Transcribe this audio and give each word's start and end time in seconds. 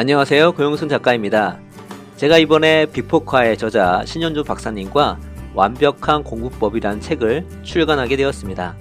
안녕하세요. 0.00 0.52
고영순 0.52 0.88
작가입니다. 0.88 1.58
제가 2.18 2.38
이번에 2.38 2.86
빅포카의 2.86 3.58
저자 3.58 4.04
신현주 4.06 4.44
박사님과 4.44 5.18
완벽한 5.54 6.22
공부법이라는 6.22 7.00
책을 7.00 7.44
출간하게 7.64 8.16
되었습니다. 8.16 8.76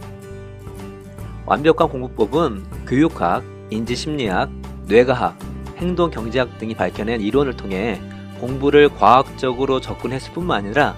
완벽한 1.47 1.89
공부법은 1.89 2.85
교육학, 2.85 3.43
인지심리학, 3.71 4.51
뇌과학, 4.85 5.39
행동경제학 5.77 6.59
등이 6.59 6.75
밝혀낸 6.75 7.19
이론을 7.19 7.57
통해 7.57 7.99
공부를 8.39 8.89
과학적으로 8.89 9.81
접근했을 9.81 10.33
뿐만 10.33 10.65
아니라 10.65 10.95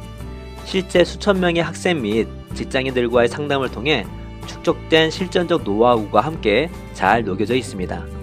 실제 0.66 1.06
수천 1.06 1.40
명의 1.40 1.64
학생 1.64 2.02
및 2.02 2.28
직장인들과의 2.56 3.30
상담을 3.30 3.72
통해 3.72 4.06
축적된 4.48 5.12
실전적 5.12 5.64
노하우가 5.64 6.20
함께 6.20 6.70
잘 6.92 7.24
녹여져 7.24 7.56
있습니다. 7.56 8.19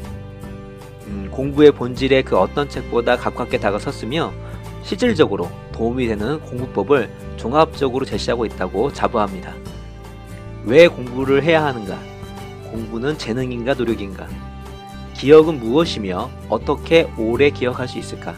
음, 1.36 1.46
공부의 1.52 1.72
본질에 1.72 2.22
그 2.22 2.38
어떤 2.38 2.68
책보다 2.68 3.16
가깝게 3.16 3.58
다가섰으며 3.58 4.32
실질적으로 4.82 5.50
도움이 5.72 6.06
되는 6.06 6.40
공부법을 6.40 7.10
종합적으로 7.36 8.04
제시하고 8.04 8.46
있다고 8.46 8.92
자부합니다. 8.92 9.52
왜 10.64 10.88
공부를 10.88 11.42
해야 11.42 11.64
하는가? 11.64 11.98
공부는 12.70 13.18
재능인가 13.18 13.74
노력인가? 13.74 14.27
기억은 15.14 15.60
무엇이며 15.60 16.30
어떻게 16.48 17.08
오래 17.16 17.50
기억할 17.50 17.88
수 17.88 17.98
있을까? 17.98 18.34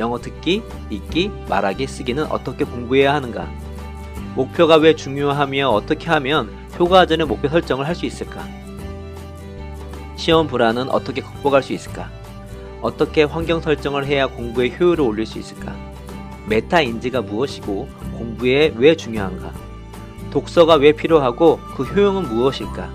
영어 0.00 0.18
듣기, 0.18 0.62
읽기, 0.90 1.30
말하기, 1.48 1.86
쓰기는 1.86 2.24
어떻게 2.26 2.64
공부해야 2.64 3.14
하는가? 3.14 3.48
목표가 4.34 4.76
왜 4.76 4.94
중요하며 4.94 5.68
어떻게 5.68 6.08
하면 6.10 6.50
효과적인 6.78 7.26
목표 7.28 7.48
설정을 7.48 7.86
할 7.86 7.94
수 7.94 8.06
있을까? 8.06 8.46
시험 10.22 10.46
불안은 10.46 10.88
어떻게 10.90 11.20
극복할 11.20 11.64
수 11.64 11.72
있을까? 11.72 12.08
어떻게 12.80 13.24
환경 13.24 13.60
설정을 13.60 14.06
해야 14.06 14.28
공부의 14.28 14.78
효율을 14.78 15.00
올릴 15.00 15.26
수 15.26 15.40
있을까? 15.40 15.74
메타 16.46 16.82
인지가 16.82 17.22
무엇이고 17.22 17.88
공부에 18.16 18.72
왜 18.76 18.94
중요한가? 18.94 19.52
독서가 20.30 20.76
왜 20.76 20.92
필요하고 20.92 21.58
그 21.74 21.82
효용은 21.82 22.28
무엇일까? 22.28 22.88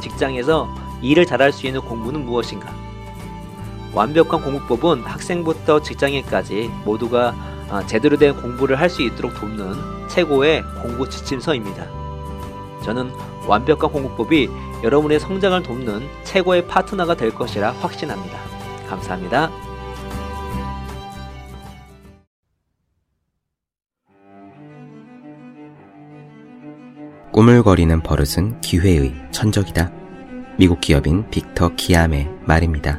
직장에서 0.00 0.66
일을 1.02 1.26
잘할 1.26 1.52
수 1.52 1.66
있는 1.66 1.82
공부는 1.82 2.24
무엇인가? 2.24 2.74
완벽한 3.92 4.40
공부법은 4.40 5.02
학생부터 5.02 5.82
직장인까지 5.82 6.70
모두가 6.86 7.34
아, 7.68 7.86
제대로 7.86 8.16
된 8.16 8.34
공부를 8.34 8.80
할 8.80 8.88
수 8.88 9.02
있도록 9.02 9.34
돕는 9.34 10.08
최고의 10.08 10.62
공부 10.80 11.06
지침서입니다. 11.06 11.86
저는 12.82 13.10
완벽한 13.46 13.90
공부법이 13.90 14.48
여러분의 14.82 15.20
성장을 15.20 15.62
돕는 15.62 16.02
최고의 16.24 16.66
파트너가 16.66 17.16
될 17.16 17.34
것이라 17.34 17.72
확신합니다. 17.72 18.38
감사합니다. 18.88 19.50
꾸물거리는 27.32 28.00
버릇은 28.02 28.62
기회의 28.62 29.14
천적이다. 29.30 29.92
미국 30.58 30.80
기업인 30.80 31.28
빅터 31.28 31.74
기암의 31.76 32.30
말입니다. 32.46 32.98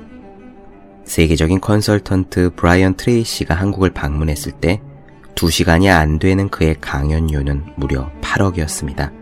세계적인 1.05 1.59
컨설턴트 1.59 2.51
브라이언 2.55 2.97
트레이시가 2.97 3.55
한국을 3.55 3.89
방문했을 3.89 4.51
때 4.51 4.79
2시간이 5.33 5.89
안 5.89 6.19
되는 6.19 6.49
그의 6.49 6.75
강연료는 6.79 7.73
무려 7.77 8.11
8억이었습니다. 8.21 9.16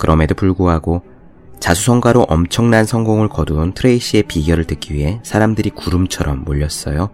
그럼에도 0.00 0.34
불구하고 0.34 1.02
자수성가로 1.60 2.22
엄청난 2.22 2.86
성공을 2.86 3.28
거두은 3.28 3.74
트레이시의 3.74 4.22
비결을 4.22 4.64
듣기 4.64 4.94
위해 4.94 5.20
사람들이 5.22 5.68
구름처럼 5.70 6.44
몰렸어요. 6.44 7.10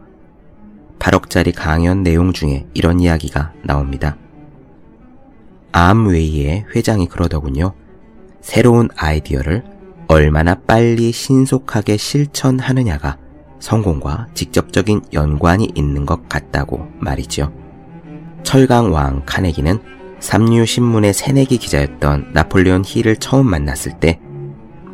8억짜리 1.01 1.53
강연 1.55 2.05
내용 2.05 2.33
중에 2.33 2.69
이런 2.75 3.01
이야기가 3.01 3.55
나옵니다. 3.65 4.17
암웨이의 5.73 6.67
회장이 6.75 7.09
그러더군요. 7.09 7.75
새로운 8.41 8.89
아이디어를 8.97 9.65
얼마나 10.07 10.55
빨리 10.55 11.11
신속하게 11.11 11.97
실천하느냐가 11.97 13.19
성공과 13.59 14.29
직접적인 14.35 15.01
연관이 15.13 15.73
있는 15.75 16.07
것 16.07 16.29
같다고 16.29 16.87
말이죠. 17.01 17.53
철강왕 18.45 19.25
카네기는 19.27 19.96
삼류신문의 20.21 21.13
새내기 21.13 21.59
기자였던 21.59 22.31
나폴레온 22.33 22.83
힐을 22.85 23.17
처음 23.17 23.49
만났을 23.49 23.93
때 24.01 24.19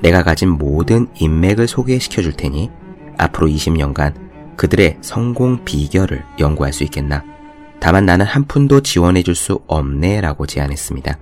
내가 0.02 0.22
가진 0.22 0.48
모든 0.50 1.06
인맥을 1.14 1.68
소개시켜 1.68 2.22
줄 2.22 2.32
테니 2.32 2.70
앞으로 3.18 3.46
20년간 3.46 4.14
그들의 4.56 4.98
성공 5.00 5.64
비결을 5.64 6.24
연구할 6.38 6.72
수 6.72 6.84
있겠나. 6.84 7.24
다만 7.80 8.04
나는 8.04 8.26
한 8.26 8.44
푼도 8.44 8.82
지원해 8.82 9.22
줄 9.22 9.34
수 9.34 9.60
없네 9.66 10.20
라고 10.20 10.46
제안했습니다. 10.46 11.18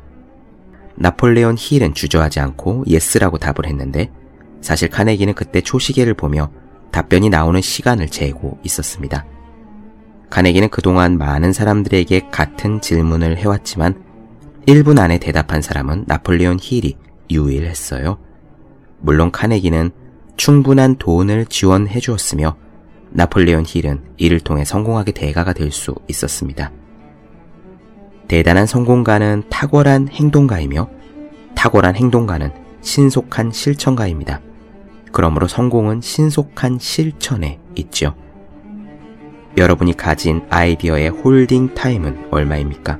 나폴레온 0.96 1.56
힐은 1.58 1.94
주저하지 1.94 2.40
않고 2.40 2.84
예스라고 2.86 3.38
답을 3.38 3.66
했는데 3.66 4.10
사실 4.60 4.88
카네기는 4.88 5.32
그때 5.34 5.60
초시계를 5.60 6.14
보며 6.14 6.50
답변이 6.90 7.30
나오는 7.30 7.60
시간을 7.60 8.08
재고 8.08 8.58
있었습니다. 8.64 9.24
카네기는 10.30 10.68
그동안 10.68 11.18
많은 11.18 11.52
사람들에게 11.52 12.28
같은 12.30 12.80
질문을 12.80 13.36
해왔지만 13.36 14.02
1분 14.66 14.98
안에 14.98 15.18
대답한 15.18 15.60
사람은 15.60 16.04
나폴레온 16.06 16.58
힐이 16.60 16.96
유일했어요. 17.30 18.18
물론 19.00 19.30
카네기는 19.32 19.90
충분한 20.36 20.96
돈을 20.96 21.46
지원해 21.46 21.98
주었으며 21.98 22.56
나폴레온 23.10 23.64
힐은 23.66 24.14
이를 24.16 24.40
통해 24.40 24.64
성공하게 24.64 25.12
대가가 25.12 25.52
될 25.52 25.72
수 25.72 25.96
있었습니다. 26.08 26.70
대단한 28.28 28.66
성공가는 28.66 29.44
탁월한 29.50 30.08
행동가이며 30.08 30.88
탁월한 31.56 31.96
행동가는 31.96 32.52
신속한 32.80 33.50
실천가입니다. 33.50 34.40
그러므로 35.10 35.48
성공은 35.48 36.00
신속한 36.00 36.78
실천에 36.78 37.58
있죠. 37.74 38.14
여러분이 39.56 39.96
가진 39.96 40.42
아이디어의 40.48 41.08
holding 41.08 41.74
time은 41.74 42.28
얼마입니까? 42.30 42.98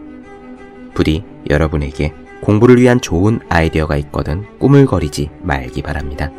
부디 0.95 1.25
여러분에게 1.49 2.13
공부를 2.43 2.79
위한 2.79 3.01
좋은 3.01 3.41
아이디어가 3.49 3.97
있거든 3.99 4.45
꾸물거리지 4.59 5.31
말기 5.43 5.83
바랍니다. 5.83 6.31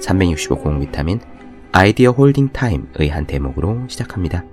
365 0.00 0.56
공비타민 0.56 1.20
아이디어 1.72 2.10
holding 2.10 2.50
time의 2.52 3.08
한 3.10 3.26
대목으로 3.26 3.86
시작합니다. 3.88 4.44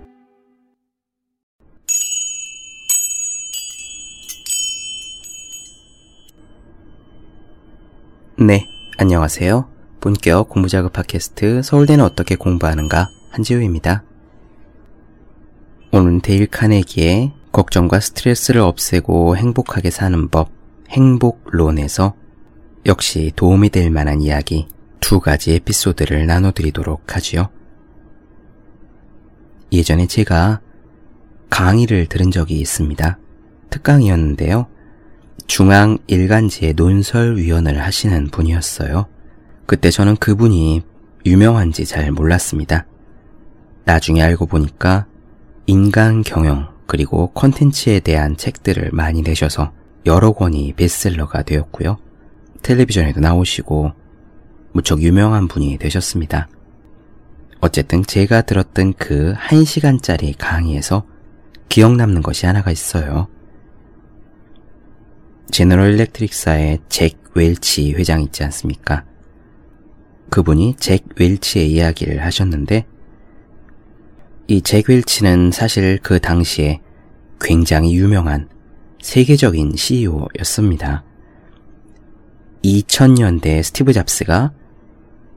네, 8.40 8.68
안녕하세요. 8.98 9.68
본격 10.00 10.50
공부작업 10.50 10.94
팟캐스트 10.94 11.64
서울대는 11.64 12.06
어떻게 12.06 12.36
공부하는가 12.36 13.10
한지우입니다. 13.32 14.04
오늘은 15.90 16.20
데일 16.20 16.48
카네기의 16.48 17.32
걱정과 17.54 18.02
스트레스를 18.02 18.60
없애고 18.62 19.38
행복하게 19.38 19.90
사는 19.90 20.28
법 20.28 20.52
행복론에서 20.90 22.14
역시 22.86 23.32
도움이 23.36 23.70
될 23.70 23.90
만한 23.90 24.22
이야기 24.22 24.68
두 25.00 25.22
가지 25.22 25.54
에피소드를 25.54 26.26
나눠드리도록 26.26 27.16
하지요. 27.16 27.50
예전에 29.72 30.08
제가 30.08 30.60
강의를 31.50 32.08
들은 32.08 32.32
적이 32.32 32.60
있습니다. 32.60 33.18
특강이었는데요. 33.70 34.68
중앙 35.48 35.98
일간지의 36.08 36.74
논설위원을 36.74 37.82
하시는 37.82 38.28
분이었어요. 38.28 39.08
그때 39.66 39.90
저는 39.90 40.18
그분이 40.18 40.82
유명한지 41.26 41.86
잘 41.86 42.12
몰랐습니다. 42.12 42.86
나중에 43.86 44.22
알고 44.22 44.48
보니까 44.48 45.06
인간 45.70 46.24
경영 46.24 46.74
그리고 46.86 47.28
컨텐츠에 47.34 48.00
대한 48.00 48.38
책들을 48.38 48.92
많이 48.94 49.22
내셔서 49.22 49.74
여러 50.06 50.32
권이 50.32 50.74
베스트셀러가 50.74 51.44
되었고요. 51.44 51.98
텔레비전에도 52.64 53.20
나오시고 53.20 53.92
무척 54.72 55.02
유명한 55.02 55.50
분이 55.50 55.78
되셨습니다. 55.78 56.48
어쨌든 57.60 58.06
제가 58.06 58.44
들었던 58.44 58.94
그 58.94 59.34
1시간짜리 59.34 60.36
강의에서 60.38 61.06
기억 61.68 61.98
남는 61.98 62.22
것이 62.22 62.46
하나가 62.46 62.72
있어요. 62.72 63.28
제너럴 65.52 65.96
일렉트릭사의 65.96 66.80
잭 66.88 67.22
웰치 67.34 67.92
회장 67.94 68.22
있지 68.22 68.42
않습니까? 68.46 69.04
그분이 70.30 70.76
잭 70.78 71.04
웰치의 71.18 71.70
이야기를 71.72 72.24
하셨는데 72.24 72.86
이잭 74.48 74.88
웰치는 74.88 75.52
사실 75.52 76.00
그 76.02 76.20
당시에 76.20 76.80
굉장히 77.42 77.96
유명한 77.96 78.48
세계적인 79.02 79.76
CEO였습니다. 79.76 81.04
2000년대 82.64 83.62
스티브 83.62 83.92
잡스가 83.92 84.54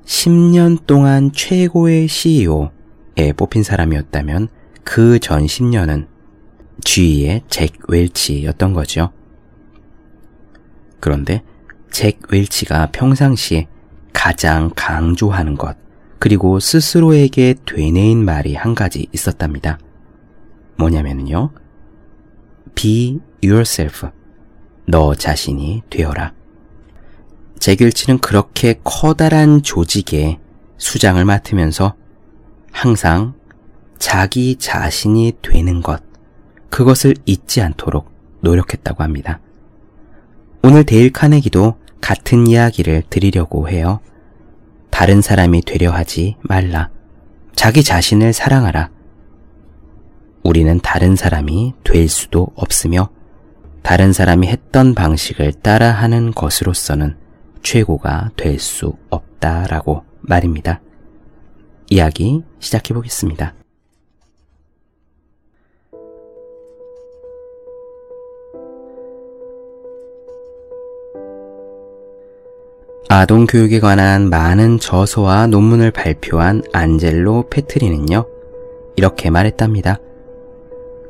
10년 0.04 0.86
동안 0.86 1.32
최고의 1.32 2.06
CEO에 2.08 3.32
뽑힌 3.36 3.62
사람이었다면 3.64 4.48
그 4.84 5.18
전 5.18 5.44
10년은 5.44 6.06
G의 6.84 7.42
잭 7.48 7.72
웰치였던 7.88 8.72
거죠. 8.72 9.12
그런데 11.00 11.42
잭 11.90 12.20
웰치가 12.28 12.90
평상시에 12.92 13.66
가장 14.12 14.70
강조하는 14.74 15.56
것, 15.56 15.76
그리고 16.20 16.60
스스로에게 16.60 17.56
되뇌인 17.66 18.24
말이 18.24 18.54
한 18.54 18.74
가지 18.74 19.08
있었답니다. 19.12 19.78
뭐냐면요. 20.76 21.50
Be 22.74 23.18
yourself. 23.42 24.06
너 24.86 25.14
자신이 25.14 25.82
되어라. 25.88 26.34
잭 27.58 27.80
웰치는 27.80 28.18
그렇게 28.18 28.80
커다란 28.84 29.62
조직의 29.62 30.38
수장을 30.76 31.22
맡으면서 31.24 31.94
항상 32.70 33.34
자기 33.98 34.56
자신이 34.56 35.32
되는 35.42 35.80
것, 35.80 36.02
그것을 36.68 37.14
잊지 37.24 37.62
않도록 37.62 38.10
노력했다고 38.40 39.02
합니다. 39.02 39.40
오늘 40.62 40.84
데일 40.84 41.12
카네기도 41.12 41.76
같은 42.00 42.46
이야기를 42.46 43.04
드리려고 43.08 43.68
해요. 43.68 44.00
다른 45.00 45.22
사람이 45.22 45.62
되려 45.62 45.92
하지 45.92 46.36
말라. 46.42 46.90
자기 47.56 47.82
자신을 47.82 48.34
사랑하라. 48.34 48.90
우리는 50.42 50.78
다른 50.80 51.16
사람이 51.16 51.72
될 51.82 52.06
수도 52.06 52.48
없으며 52.54 53.08
다른 53.82 54.12
사람이 54.12 54.46
했던 54.46 54.94
방식을 54.94 55.54
따라하는 55.54 56.32
것으로서는 56.32 57.16
최고가 57.62 58.32
될 58.36 58.58
수 58.58 58.92
없다라고 59.08 60.04
말입니다. 60.20 60.82
이야기 61.88 62.42
시작해 62.58 62.92
보겠습니다. 62.92 63.54
아동 73.12 73.44
교육에 73.44 73.80
관한 73.80 74.30
많은 74.30 74.78
저서와 74.78 75.48
논문을 75.48 75.90
발표한 75.90 76.62
안젤로 76.72 77.48
페트리는요, 77.50 78.24
이렇게 78.94 79.30
말했답니다. 79.30 79.98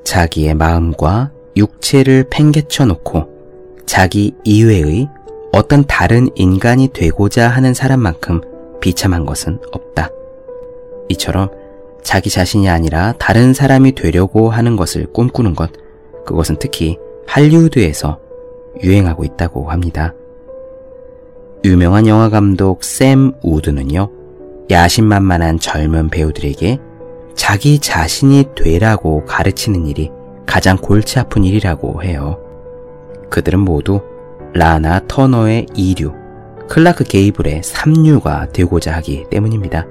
자기의 0.02 0.54
마음과 0.54 1.30
육체를 1.58 2.24
팽개쳐 2.30 2.86
놓고 2.86 3.84
자기 3.84 4.34
이외의 4.44 5.10
어떤 5.52 5.84
다른 5.84 6.30
인간이 6.36 6.88
되고자 6.88 7.48
하는 7.48 7.74
사람만큼 7.74 8.40
비참한 8.80 9.26
것은 9.26 9.58
없다. 9.70 10.08
이처럼 11.10 11.50
자기 12.02 12.30
자신이 12.30 12.70
아니라 12.70 13.12
다른 13.18 13.52
사람이 13.52 13.94
되려고 13.94 14.48
하는 14.48 14.74
것을 14.76 15.04
꿈꾸는 15.12 15.54
것, 15.54 15.70
그것은 16.24 16.56
특히 16.58 16.96
할리우드에서 17.26 18.18
유행하고 18.82 19.24
있다고 19.24 19.70
합니다. 19.70 20.14
유명한 21.62 22.06
영화 22.06 22.30
감독 22.30 22.82
샘 22.82 23.32
우드는요, 23.42 24.10
야심만만한 24.70 25.58
젊은 25.58 26.08
배우들에게 26.08 26.78
자기 27.34 27.78
자신이 27.78 28.46
되라고 28.56 29.26
가르치는 29.26 29.86
일이 29.86 30.10
가장 30.46 30.78
골치 30.78 31.18
아픈 31.18 31.44
일이라고 31.44 32.02
해요. 32.02 32.38
그들은 33.28 33.60
모두 33.60 34.00
라나 34.54 35.00
터너의 35.06 35.66
2류, 35.66 36.14
클라크 36.66 37.04
게이블의 37.04 37.60
3류가 37.60 38.54
되고자 38.54 38.94
하기 38.96 39.26
때문입니다. 39.30 39.86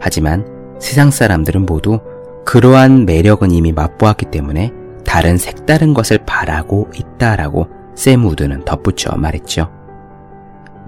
하지만 0.00 0.46
세상 0.78 1.10
사람들은 1.10 1.64
모두 1.64 2.00
그러한 2.44 3.06
매력은 3.06 3.52
이미 3.52 3.72
맛보았기 3.72 4.26
때문에 4.26 4.70
다른 5.06 5.38
색다른 5.38 5.94
것을 5.94 6.18
바라고 6.26 6.90
있다라고 6.94 7.68
샘 7.94 8.26
우드는 8.26 8.66
덧붙여 8.66 9.16
말했죠. 9.16 9.79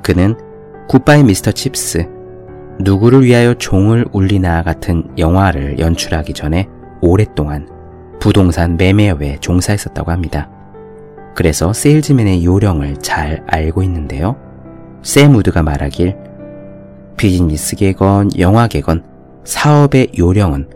그는 0.02 0.36
Goodbye 0.88 1.22
Mr. 1.24 1.52
Chips, 1.52 2.08
누구를 2.80 3.24
위하여 3.24 3.54
종을 3.54 4.06
울리나 4.12 4.62
같은 4.62 5.04
영화를 5.16 5.78
연출하기 5.78 6.32
전에 6.32 6.68
오랫동안 7.00 7.68
부동산 8.20 8.76
매매업에 8.76 9.38
종사했었다고 9.40 10.10
합니다. 10.10 10.50
그래서 11.34 11.72
세일즈맨의 11.72 12.44
요령을 12.44 12.98
잘 12.98 13.42
알고 13.46 13.82
있는데요. 13.84 14.36
샘 15.02 15.34
우드가 15.34 15.62
말하길 15.62 16.16
비즈니스계건 17.16 18.38
영화계건 18.38 19.04
사업의 19.44 20.12
요령은 20.18 20.68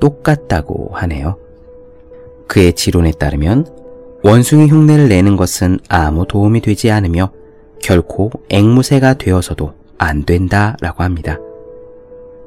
똑같다고 0.00 0.90
하네요. 0.94 1.36
그의 2.46 2.72
지론에 2.72 3.12
따르면 3.12 3.66
원숭이 4.24 4.66
흉내를 4.66 5.08
내는 5.08 5.36
것은 5.36 5.78
아무 5.88 6.26
도움이 6.26 6.60
되지 6.60 6.90
않으며 6.90 7.30
결코 7.82 8.30
앵무새가 8.48 9.14
되어서도 9.14 9.74
안 9.98 10.24
된다 10.24 10.76
라고 10.80 11.02
합니다. 11.02 11.38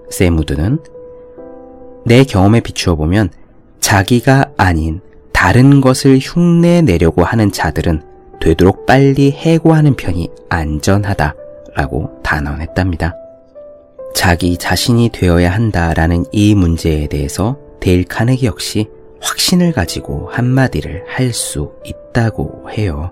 세무드는 0.10 0.80
내 2.06 2.24
경험에 2.24 2.60
비추어 2.62 2.96
보면 2.96 3.30
자기가 3.80 4.52
아닌 4.58 5.02
다른 5.32 5.82
것을 5.82 6.20
흉내 6.22 6.82
내려고 6.82 7.24
하는 7.24 7.52
자들은 7.52 8.04
되도록 8.40 8.86
빨리 8.86 9.32
해고하는 9.32 9.96
편이 9.96 10.30
안전하다 10.50 11.36
라고 11.76 12.22
단언했답니다. 12.24 13.16
자기 14.14 14.58
자신이 14.58 15.10
되어야 15.10 15.52
한다라는 15.52 16.26
이 16.32 16.54
문제에 16.56 17.08
대해서 17.08 17.58
데일 17.80 18.04
카네기 18.06 18.46
역시 18.46 18.90
확신을 19.22 19.72
가지고 19.72 20.30
한마디를 20.32 21.06
할 21.08 21.32
수 21.34 21.74
있다고 21.86 22.70
해요. 22.72 23.12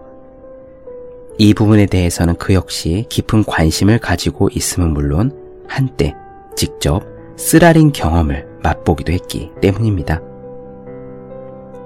이 1.42 1.54
부분에 1.54 1.86
대해서는 1.86 2.36
그 2.36 2.54
역시 2.54 3.06
깊은 3.08 3.46
관심을 3.46 4.00
가지고 4.00 4.50
있음은 4.52 4.90
물론 4.90 5.32
한때 5.70 6.14
직접 6.54 7.02
쓰라린 7.38 7.94
경험을 7.94 8.46
맛보기도 8.62 9.14
했기 9.14 9.50
때문입니다. 9.62 10.22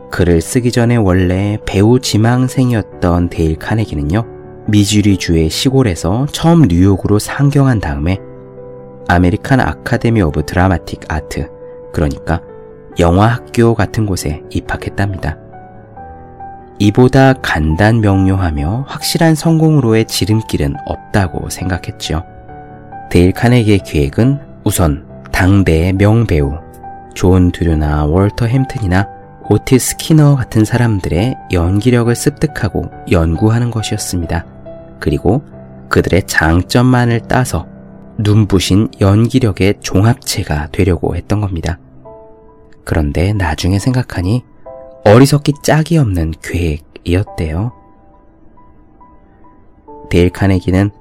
글을 0.09 0.41
쓰기 0.41 0.71
전에 0.71 0.95
원래 0.95 1.59
배우 1.67 1.99
지망생이었던 1.99 3.29
데일 3.29 3.57
카네기는요, 3.59 4.25
미주리주의 4.69 5.51
시골에서 5.51 6.25
처음 6.31 6.63
뉴욕으로 6.63 7.19
상경한 7.19 7.79
다음에 7.79 8.17
American 9.07 9.59
Academy 9.59 10.23
of 10.23 10.47
Dramatic 10.47 11.01
Art, 11.09 11.47
그러니까 11.93 12.41
영화학교 12.97 13.75
같은 13.75 14.07
곳에 14.07 14.41
입학했답니다. 14.49 15.42
이보다 16.79 17.33
간단 17.33 18.01
명료하며 18.01 18.85
확실한 18.87 19.35
성공으로의 19.35 20.05
지름길은 20.05 20.75
없다고 20.85 21.49
생각했죠. 21.49 22.23
데일 23.09 23.31
카네기의 23.31 23.79
계획은 23.79 24.39
우선 24.63 25.05
당대의 25.31 25.93
명배우 25.93 26.57
존 27.13 27.51
드류나 27.51 28.05
월터 28.05 28.47
햄튼이나 28.47 29.07
오티스 29.49 29.91
스키너 29.91 30.35
같은 30.35 30.65
사람들의 30.65 31.35
연기력을 31.51 32.13
습득하고 32.15 32.89
연구하는 33.11 33.71
것이었습니다. 33.71 34.45
그리고 34.99 35.43
그들의 35.89 36.23
장점만을 36.27 37.21
따서 37.27 37.67
눈부신 38.17 38.89
연기력의 39.01 39.75
종합체가 39.81 40.69
되려고 40.71 41.15
했던 41.15 41.41
겁니다. 41.41 41.77
그런데 42.83 43.33
나중에 43.33 43.79
생각하니 43.79 44.43
어리석기 45.05 45.53
짝이 45.61 45.97
없는 45.97 46.33
계획이었대요. 46.41 47.71
데일 50.09 50.29
카네기는 50.29 50.91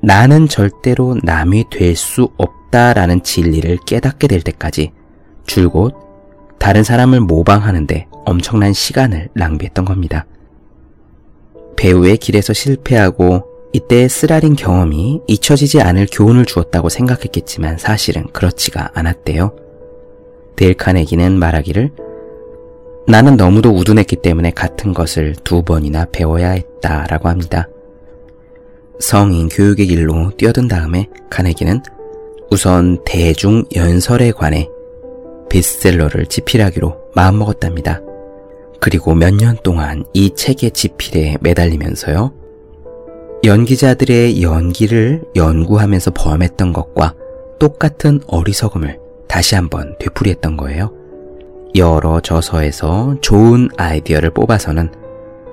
나는 0.00 0.48
절대로 0.48 1.16
남이 1.22 1.66
될 1.70 1.96
수 1.96 2.28
없다라는 2.36 3.22
진리를 3.22 3.78
깨닫게 3.86 4.26
될 4.28 4.42
때까지 4.42 4.92
줄곧 5.46 5.94
다른 6.58 6.82
사람을 6.82 7.20
모방하는데 7.20 8.08
엄청난 8.26 8.72
시간을 8.72 9.28
낭비했던 9.34 9.84
겁니다. 9.84 10.26
배우의 11.76 12.18
길에서 12.18 12.52
실패하고 12.52 13.44
이때의 13.72 14.08
쓰라린 14.08 14.56
경험이 14.56 15.20
잊혀지지 15.26 15.80
않을 15.80 16.06
교훈을 16.12 16.44
주었다고 16.44 16.88
생각했겠지만 16.88 17.78
사실은 17.78 18.26
그렇지가 18.32 18.90
않았대요. 18.94 19.56
데일 20.56 20.74
카네기는 20.74 21.38
말하기를 21.38 21.92
나는 23.06 23.36
너무도 23.36 23.70
우둔했기 23.70 24.16
때문에 24.16 24.50
같은 24.50 24.94
것을 24.94 25.34
두 25.44 25.62
번이나 25.62 26.06
배워야 26.10 26.50
했다라고 26.50 27.28
합니다. 27.28 27.68
성인 28.98 29.48
교육의 29.48 29.86
길로 29.86 30.30
뛰어든 30.36 30.68
다음에 30.68 31.08
카네기는 31.30 31.82
우선 32.50 33.02
대중 33.04 33.64
연설에 33.74 34.30
관해 34.32 34.68
베스트셀러를 35.50 36.26
집필하기로 36.26 36.96
마음먹었답니다. 37.14 38.00
그리고 38.80 39.14
몇 39.14 39.34
년 39.34 39.56
동안 39.62 40.04
이 40.14 40.34
책의 40.34 40.70
집필에 40.72 41.36
매달리면서요. 41.40 42.32
연기자들의 43.44 44.42
연기를 44.42 45.22
연구하면서 45.36 46.12
범했던 46.12 46.72
것과 46.72 47.14
똑같은 47.58 48.20
어리석음을 48.26 48.98
다시 49.28 49.54
한번 49.54 49.96
되풀이했던 49.98 50.56
거예요. 50.56 50.92
여러 51.76 52.20
저서에서 52.20 53.16
좋은 53.20 53.68
아이디어를 53.76 54.30
뽑아서는 54.30 54.92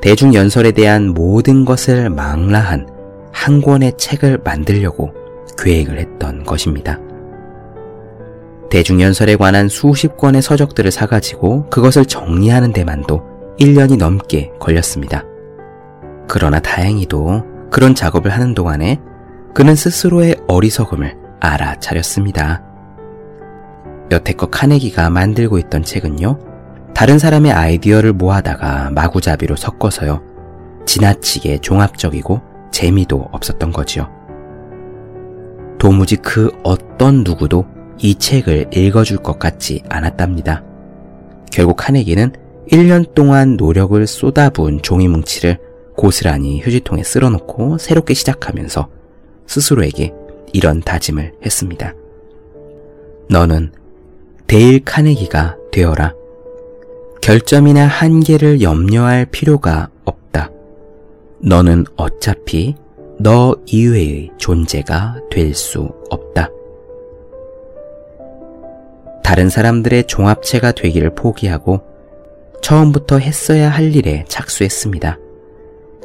대중연설에 0.01 0.71
대한 0.71 1.09
모든 1.09 1.65
것을 1.65 2.09
망라한 2.09 2.87
한 3.31 3.61
권의 3.61 3.93
책을 3.97 4.39
만들려고 4.43 5.11
계획을 5.57 5.99
했던 5.99 6.43
것입니다. 6.43 6.99
대중연설에 8.69 9.35
관한 9.35 9.67
수십 9.67 10.15
권의 10.17 10.41
서적들을 10.41 10.91
사가지고 10.91 11.69
그것을 11.69 12.05
정리하는 12.05 12.71
데만도 12.71 13.21
1년이 13.59 13.97
넘게 13.97 14.51
걸렸습니다. 14.59 15.25
그러나 16.27 16.59
다행히도 16.59 17.69
그런 17.69 17.93
작업을 17.93 18.31
하는 18.31 18.53
동안에 18.53 18.99
그는 19.53 19.75
스스로의 19.75 20.37
어리석음을 20.47 21.17
알아차렸습니다. 21.39 22.70
여태껏 24.11 24.51
카네기가 24.51 25.09
만들고 25.09 25.57
있던 25.57 25.83
책은요, 25.83 26.37
다른 26.93 27.17
사람의 27.17 27.53
아이디어를 27.53 28.13
모아다가 28.13 28.91
마구잡이로 28.91 29.55
섞어서요, 29.55 30.21
지나치게 30.85 31.59
종합적이고 31.59 32.41
재미도 32.71 33.29
없었던 33.31 33.71
거지요. 33.71 34.09
도무지 35.79 36.17
그 36.17 36.51
어떤 36.63 37.23
누구도 37.23 37.65
이 37.97 38.15
책을 38.15 38.67
읽어줄 38.75 39.17
것 39.17 39.39
같지 39.39 39.81
않았답니다. 39.89 40.63
결국 41.51 41.77
카네기는 41.77 42.33
1년 42.69 43.13
동안 43.13 43.57
노력을 43.57 44.05
쏟아부은 44.05 44.81
종이 44.81 45.07
뭉치를 45.07 45.57
고스란히 45.95 46.61
휴지통에 46.61 47.03
쓸어놓고 47.03 47.77
새롭게 47.77 48.13
시작하면서 48.13 48.89
스스로에게 49.47 50.13
이런 50.53 50.81
다짐을 50.81 51.33
했습니다. 51.43 51.93
너는 53.29 53.71
데일 54.51 54.83
카네기가 54.83 55.55
되어라. 55.71 56.13
결점이나 57.21 57.87
한계를 57.87 58.61
염려할 58.61 59.25
필요가 59.27 59.89
없다. 60.03 60.49
너는 61.41 61.85
어차피 61.95 62.75
너 63.17 63.55
이외의 63.65 64.29
존재가 64.37 65.21
될 65.31 65.55
수 65.55 65.93
없다. 66.09 66.49
다른 69.23 69.47
사람들의 69.47 70.07
종합체가 70.07 70.73
되기를 70.73 71.15
포기하고 71.15 71.79
처음부터 72.61 73.19
했어야 73.19 73.69
할 73.69 73.95
일에 73.95 74.25
착수했습니다. 74.27 75.17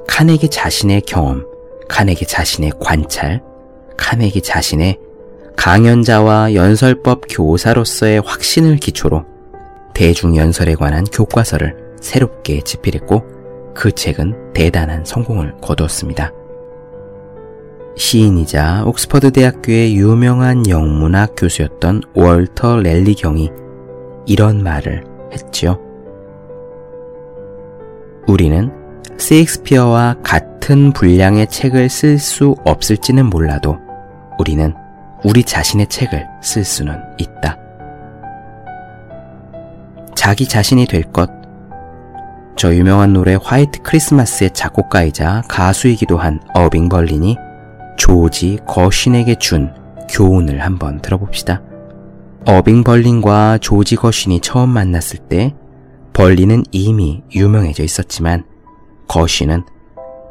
카네기 0.07 0.51
자신의 0.51 1.01
경험, 1.01 1.45
카네기 1.89 2.25
자신의 2.29 2.75
관찰, 2.79 3.43
카네기 3.97 4.41
자신의 4.41 5.01
강연자와 5.57 6.55
연설법 6.55 7.23
교사로서의 7.29 8.21
확신을 8.21 8.77
기초로 8.77 9.25
대중연설에 9.95 10.75
관한 10.75 11.05
교과서를 11.05 11.75
새롭게 12.01 12.61
집필했고 12.61 13.25
그 13.75 13.93
책은 13.93 14.53
대단한 14.53 15.05
성공을 15.05 15.57
거두었습니다. 15.61 16.33
시인이자 17.97 18.85
옥스퍼드 18.85 19.33
대학교의 19.33 19.97
유명한 19.97 20.69
영문학 20.69 21.35
교수였던 21.37 22.03
월터 22.15 22.77
랠리 22.77 23.15
경이 23.15 23.51
이런 24.27 24.63
말을 24.63 25.05
했지요. 25.33 25.81
우리는 28.27 28.71
세익스피어와 29.19 30.17
같은 30.23 30.93
분량의 30.93 31.49
책을 31.49 31.89
쓸 31.89 32.19
수 32.19 32.55
없을지는 32.65 33.27
몰라도 33.27 33.79
우리는 34.39 34.75
우리 35.27 35.43
자신의 35.43 35.89
책을 35.89 36.25
쓸 36.41 36.63
수는 36.63 37.03
있다. 37.19 37.59
자기 40.15 40.47
자신이 40.47 40.87
될 40.87 41.03
것. 41.03 41.29
저 42.55 42.73
유명한 42.73 43.13
노래 43.13 43.37
화이트 43.43 43.83
크리스마스의 43.83 44.55
작곡가이자 44.55 45.43
가수이기도 45.49 46.17
한 46.17 46.39
어빙 46.55 46.89
벌린이 46.89 47.37
조지 47.97 48.61
거신에게 48.69 49.35
준 49.35 49.75
교훈을 50.09 50.61
한번 50.61 51.03
들어봅시다. 51.03 51.61
어빙 52.47 52.85
벌린과 52.85 53.59
조지 53.59 53.97
거신이 53.97 54.39
처음 54.43 54.69
만났을 54.69 55.19
때 55.19 55.57
벌린은 56.13 56.63
이미 56.71 57.25
유명해져 57.35 57.83
있었지만 57.83 58.45
거신은 59.09 59.65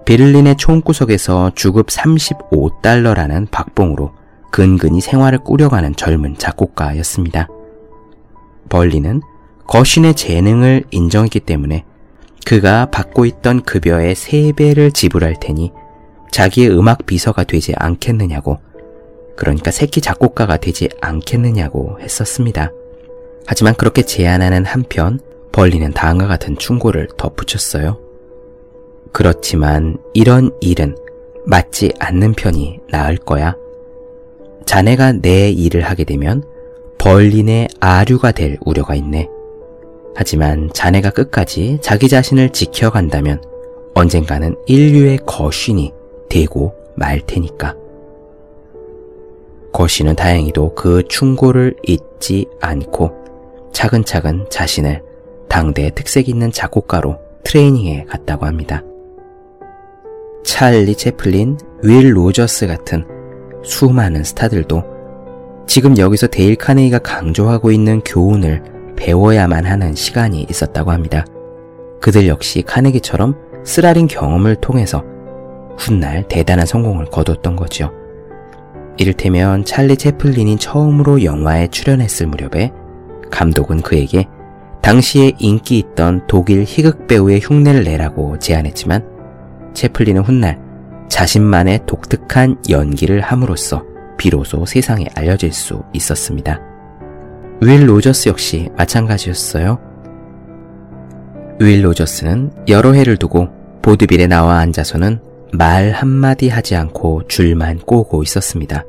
베를린의 0.06 0.56
총구석에서 0.56 1.52
주급 1.54 1.88
35달러라는 1.88 3.52
박봉으로 3.52 4.24
근근히 4.56 5.02
생활을 5.02 5.40
꾸려가는 5.40 5.98
젊은 5.98 6.38
작곡가였습니다. 6.38 7.50
벌린은 8.70 9.22
거신의 9.68 10.14
재능을 10.14 10.86
인정했기 10.92 11.42
때문에 11.42 11.84
그가 12.46 12.86
받고 12.86 13.26
있던 13.26 13.64
급여의 13.64 14.16
3배를 14.16 14.94
지불할 14.94 15.42
테니 15.42 15.74
자기의 16.32 16.70
음악 16.70 17.06
비서가 17.06 17.44
되지 17.44 17.74
않겠느냐고, 17.76 18.60
그러니까 19.36 19.72
새끼 19.72 20.00
작곡가가 20.00 20.56
되지 20.56 20.88
않겠느냐고 21.02 22.00
했었습니다. 22.00 22.72
하지만 23.46 23.76
그렇게 23.76 24.04
제안하는 24.04 24.64
한편 24.64 25.20
벌리는 25.52 25.92
다음과 25.92 26.28
같은 26.28 26.58
충고를 26.58 27.10
덧붙였어요. 27.18 28.00
그렇지만 29.12 29.98
이런 30.14 30.52
일은 30.62 30.96
맞지 31.46 31.92
않는 32.00 32.36
편이 32.36 32.80
나을 32.90 33.18
거야. 33.18 33.58
자네가 34.66 35.14
내 35.22 35.50
일을 35.50 35.82
하게 35.82 36.04
되면 36.04 36.44
벌린의 36.98 37.70
아류가 37.80 38.32
될 38.32 38.58
우려가 38.66 38.96
있네. 38.96 39.28
하지만 40.16 40.70
자네가 40.74 41.12
끝까지 41.12 41.78
자기 41.82 42.08
자신을 42.08 42.50
지켜간다면 42.50 43.44
언젠가는 43.94 44.56
일류의 44.66 45.20
거쉰이 45.26 45.94
되고 46.30 46.74
말 46.96 47.22
테니까. 47.22 47.76
거쉰은 49.72 50.16
다행히도 50.16 50.74
그 50.74 51.04
충고를 51.08 51.76
잊지 51.86 52.48
않고 52.62 53.12
차근차근 53.74 54.48
자신을 54.50 55.04
당대의 55.50 55.92
특색 55.96 56.30
있는 56.30 56.52
작곡가로 56.52 57.18
트레이닝해 57.44 58.06
갔다고 58.06 58.46
합니다. 58.46 58.82
찰리 60.44 60.96
채플린, 60.96 61.58
윌 61.84 62.16
로저스 62.16 62.68
같은 62.68 63.06
수많은 63.66 64.24
스타들도 64.24 64.84
지금 65.68 65.98
여기서 65.98 66.28
데일 66.28 66.56
카네기가 66.56 67.00
강조하고 67.00 67.72
있는 67.72 68.02
교훈을 68.02 68.64
배워야만 68.96 69.66
하는 69.66 69.94
시간이 69.94 70.46
있었다고 70.50 70.92
합니다. 70.92 71.26
그들 72.00 72.28
역시 72.28 72.62
카네기처럼 72.62 73.36
쓰라린 73.66 74.08
경험을 74.08 74.56
통해서 74.56 75.04
훗날 75.78 76.28
대단한 76.28 76.66
성공을 76.66 77.06
거뒀던 77.06 77.56
거죠. 77.56 77.92
이를테면 78.98 79.66
찰리 79.66 79.98
채플린이 79.98 80.58
처음으로 80.58 81.24
영화에 81.24 81.68
출연했을 81.68 82.28
무렵에 82.28 82.72
감독은 83.32 83.82
그에게 83.82 84.26
당시에 84.82 85.34
인기 85.40 85.80
있던 85.80 86.28
독일 86.28 86.64
희극 86.64 87.08
배우의 87.08 87.42
흉내를 87.42 87.84
내라고 87.84 88.38
제안했지만 88.40 89.04
채플린은 89.74 90.22
훗날 90.22 90.65
자신만의 91.10 91.82
독특한 91.86 92.58
연기를 92.70 93.22
함으로써 93.22 93.84
비로소 94.18 94.66
세상에 94.66 95.06
알려질 95.16 95.52
수 95.54 95.84
있었습니다. 95.94 96.62
윌 97.62 97.88
로저스 97.88 98.30
역시 98.30 98.70
마찬가지였어요. 98.78 99.80
윌 101.60 101.86
로저스는 101.86 102.52
여러 102.68 102.92
해를 102.94 103.18
두고 103.18 103.48
보드빌에 103.82 104.28
나와 104.28 104.60
앉아서는 104.60 105.20
말 105.54 105.92
한마디 105.92 106.50
하지 106.50 106.76
않고 106.76 107.28
줄만 107.28 107.80
꼬고 107.80 108.24
있었습니다. 108.24 108.84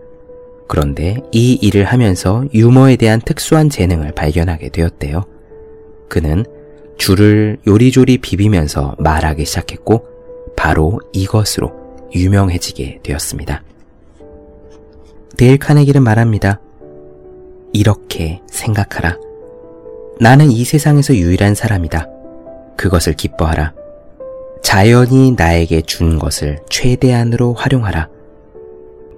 그런데 0.66 1.22
이 1.30 1.54
일을 1.54 1.84
하면서 1.84 2.44
유머에 2.52 2.96
대한 2.96 3.20
특수한 3.20 3.70
재능을 3.70 4.12
발견하게 4.12 4.70
되었대요. 4.70 5.24
그는 6.08 6.44
줄을 6.98 7.58
요리조리 7.66 8.18
비비면서 8.18 8.96
말하기 8.98 9.44
시작했고 9.44 10.06
바로 10.56 11.00
이것으로 11.12 11.85
유명해지게 12.14 13.00
되었습니다. 13.02 13.62
데일 15.36 15.58
카네기는 15.58 16.02
말합니다. 16.02 16.60
이렇게 17.72 18.40
생각하라. 18.48 19.18
나는 20.18 20.50
이 20.50 20.64
세상에서 20.64 21.14
유일한 21.14 21.54
사람이다. 21.54 22.06
그것을 22.76 23.14
기뻐하라. 23.14 23.74
자연이 24.62 25.34
나에게 25.36 25.82
준 25.82 26.18
것을 26.18 26.58
최대한으로 26.70 27.54
활용하라. 27.54 28.08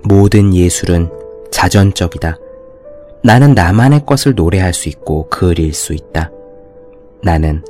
모든 0.02 0.54
예술은 0.54 1.10
자전적이다. 1.50 2.38
나는 3.22 3.54
나만의 3.54 4.06
것을 4.06 4.34
노래할 4.34 4.74
수 4.74 4.88
있고 4.88 5.28
그릴 5.28 5.72
수 5.72 5.92
있다. 5.92 6.30
나는 7.22 7.64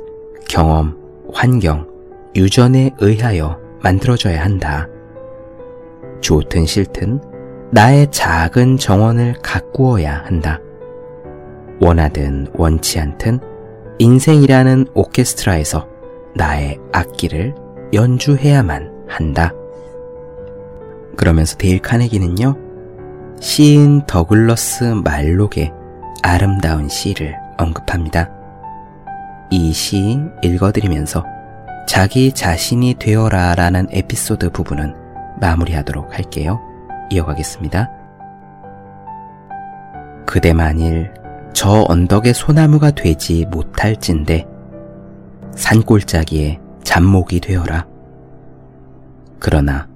경험, 0.47 0.97
환경, 1.33 1.87
유전에 2.35 2.91
의하여 2.99 3.59
만들어져야 3.81 4.43
한다. 4.43 4.87
좋든 6.21 6.65
싫든 6.65 7.21
나의 7.71 8.07
작은 8.11 8.77
정원을 8.77 9.35
가꾸어야 9.41 10.23
한다. 10.25 10.59
원하든 11.81 12.47
원치 12.55 12.99
않든 12.99 13.39
인생이라는 13.99 14.87
오케스트라에서 14.93 15.87
나의 16.35 16.79
악기를 16.91 17.55
연주해야만 17.93 19.05
한다. 19.07 19.53
그러면서 21.15 21.57
데일 21.57 21.79
카네기는요, 21.79 22.55
시인 23.39 24.05
더글러스 24.05 24.83
말록의 25.03 25.71
아름다운 26.23 26.87
시를 26.89 27.35
언급합니다. 27.57 28.29
이 29.51 29.71
시 29.73 30.19
읽어드리면서 30.43 31.25
자기 31.87 32.31
자신이 32.31 32.95
되어라 32.99 33.55
라는 33.55 33.87
에피소드 33.91 34.51
부분은 34.51 34.93
마무리하도록 35.39 36.13
할게요. 36.13 36.59
이어가겠습니다. 37.11 37.89
그대 40.25 40.53
만일 40.53 41.13
저 41.53 41.85
언덕의 41.87 42.33
소나무가 42.33 42.91
되지 42.91 43.45
못할진데 43.49 44.45
산골짜기에 45.55 46.59
잡목이 46.83 47.39
되어라. 47.39 47.87
그러나 49.39 49.87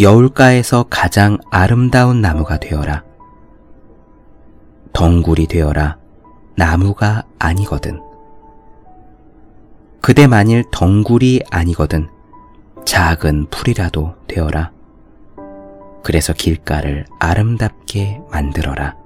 여울가에서 0.00 0.86
가장 0.90 1.38
아름다운 1.50 2.20
나무가 2.20 2.58
되어라. 2.58 3.04
덩굴이 4.92 5.46
되어라. 5.46 5.98
나무가 6.56 7.24
아니거든. 7.38 8.00
그대 10.00 10.26
만일 10.26 10.64
덩굴이 10.70 11.40
아니거든 11.50 12.08
작은 12.84 13.46
풀이라도 13.50 14.14
되어라. 14.26 14.72
그래서 16.02 16.32
길가를 16.32 17.06
아름답게 17.18 18.20
만들어라. 18.30 18.96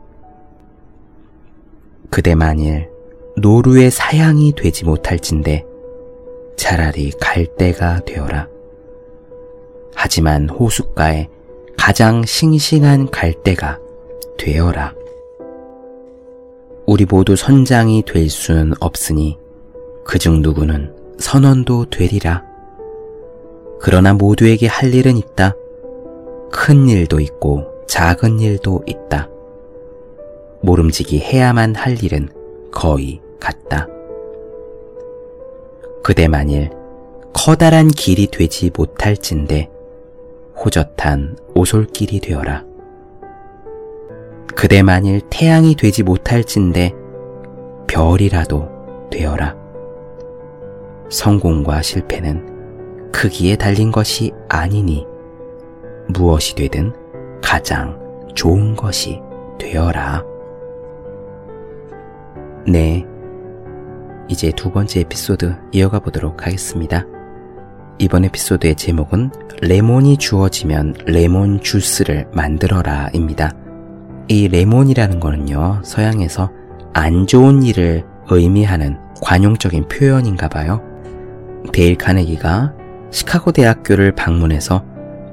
그대 2.11 2.35
만일 2.35 2.91
노루의 3.37 3.91
사양이 3.91 4.53
되지 4.53 4.85
못할진데 4.85 5.65
차라리 6.57 7.11
갈대가 7.21 8.01
되어라. 8.05 8.49
하지만 9.95 10.49
호숫가에 10.49 11.29
가장 11.77 12.25
싱싱한 12.25 13.11
갈대가 13.11 13.79
되어라. 14.39 14.95
우리 16.87 17.05
모두 17.05 17.37
선장이 17.37 18.03
될 18.03 18.29
수는 18.29 18.73
없으니 18.81 19.39
그중 20.05 20.43
누구는 20.43 20.95
선원도 21.19 21.91
되리라. 21.91 22.48
그러나 23.81 24.13
모두에게 24.13 24.67
할 24.67 24.93
일은 24.95 25.17
있다. 25.17 25.55
큰 26.51 26.89
일도 26.89 27.21
있고 27.21 27.65
작은 27.87 28.41
일도 28.41 28.83
있다. 28.87 29.29
모름지기 30.61 31.21
해야만 31.21 31.75
할 31.75 32.03
일은 32.03 32.29
거의 32.73 33.21
같다. 33.41 33.87
그대 36.03 36.27
만일 36.27 36.71
커다란 37.33 37.89
길이 37.89 38.27
되지 38.27 38.71
못할진데 38.77 39.71
호젓한 40.57 41.37
오솔길이 41.55 42.21
되어라. 42.21 42.65
그대 44.57 44.83
만일 44.83 45.21
태양이 45.31 45.77
되지 45.77 46.03
못할진데 46.03 46.93
별이라도 47.87 48.69
되어라. 49.11 49.57
성공과 51.11 51.81
실패는 51.83 52.58
크기에 53.19 53.57
달린 53.57 53.91
것이 53.91 54.33
아니니 54.49 55.05
무엇이 56.07 56.55
되든 56.55 56.93
가장 57.43 57.99
좋은 58.37 58.77
것이 58.77 59.21
되어라. 59.59 60.23
네. 62.69 63.05
이제 64.29 64.53
두 64.53 64.71
번째 64.71 65.01
에피소드 65.01 65.53
이어가 65.73 65.99
보도록 65.99 66.47
하겠습니다. 66.47 67.07
이번 67.99 68.25
에피소드의 68.25 68.77
제목은 68.77 69.33
레몬이 69.63 70.17
주어지면 70.17 70.95
레몬 71.07 71.61
주스를 71.61 72.29
만들어라 72.33 73.09
입니다. 73.15 73.51
이 74.29 74.47
레몬이라는 74.47 75.19
거는요, 75.19 75.81
서양에서 75.83 76.53
안 76.93 77.27
좋은 77.27 77.65
일을 77.65 78.05
의미하는 78.31 78.97
관용적인 79.21 79.89
표현인가 79.89 80.49
봐요. 80.49 80.81
데일 81.73 81.97
카네기가 81.97 82.78
시카고 83.11 83.53
대학교를 83.53 84.13
방문해서 84.13 84.85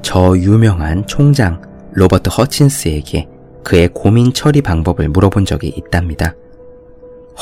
저 0.02 0.36
유명한 0.38 1.06
총장 1.08 1.62
로버트 1.94 2.30
허친스에게 2.30 3.28
그의 3.64 3.90
고민 3.94 4.34
처리 4.34 4.62
방법을 4.62 5.10
물어본 5.10 5.46
적이 5.46 5.74
있답니다. 5.76 6.36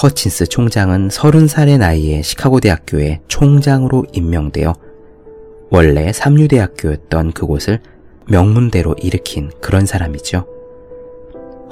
허친스 0.02 0.48
총장은 0.48 1.10
30살의 1.10 1.78
나이에 1.78 2.22
시카고 2.22 2.60
대학교의 2.62 3.22
총장으로 3.28 4.06
임명되어 4.14 4.74
원래 5.70 6.12
삼류대학교였던 6.12 7.34
그곳을 7.34 7.80
명문대로 8.28 8.96
일으킨 9.02 9.52
그런 9.60 9.86
사람이죠. 9.86 10.48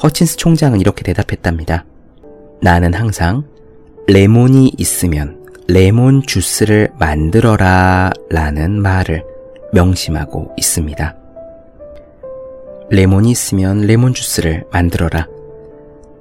허친스 0.04 0.38
총장은 0.38 0.82
이렇게 0.82 1.04
대답했답니다. 1.04 1.86
나는 2.62 2.94
항상 2.94 3.44
레몬이 4.08 4.74
있으면 4.78 5.41
레몬 5.68 6.22
주스를 6.24 6.90
만들어라 7.00 8.12
라는 8.30 8.82
말을 8.82 9.24
명심하고 9.74 10.54
있습니다. 10.58 11.16
레몬이 12.90 13.32
있으면 13.32 13.82
레몬 13.82 14.14
주스를 14.14 14.66
만들어라. 14.72 15.28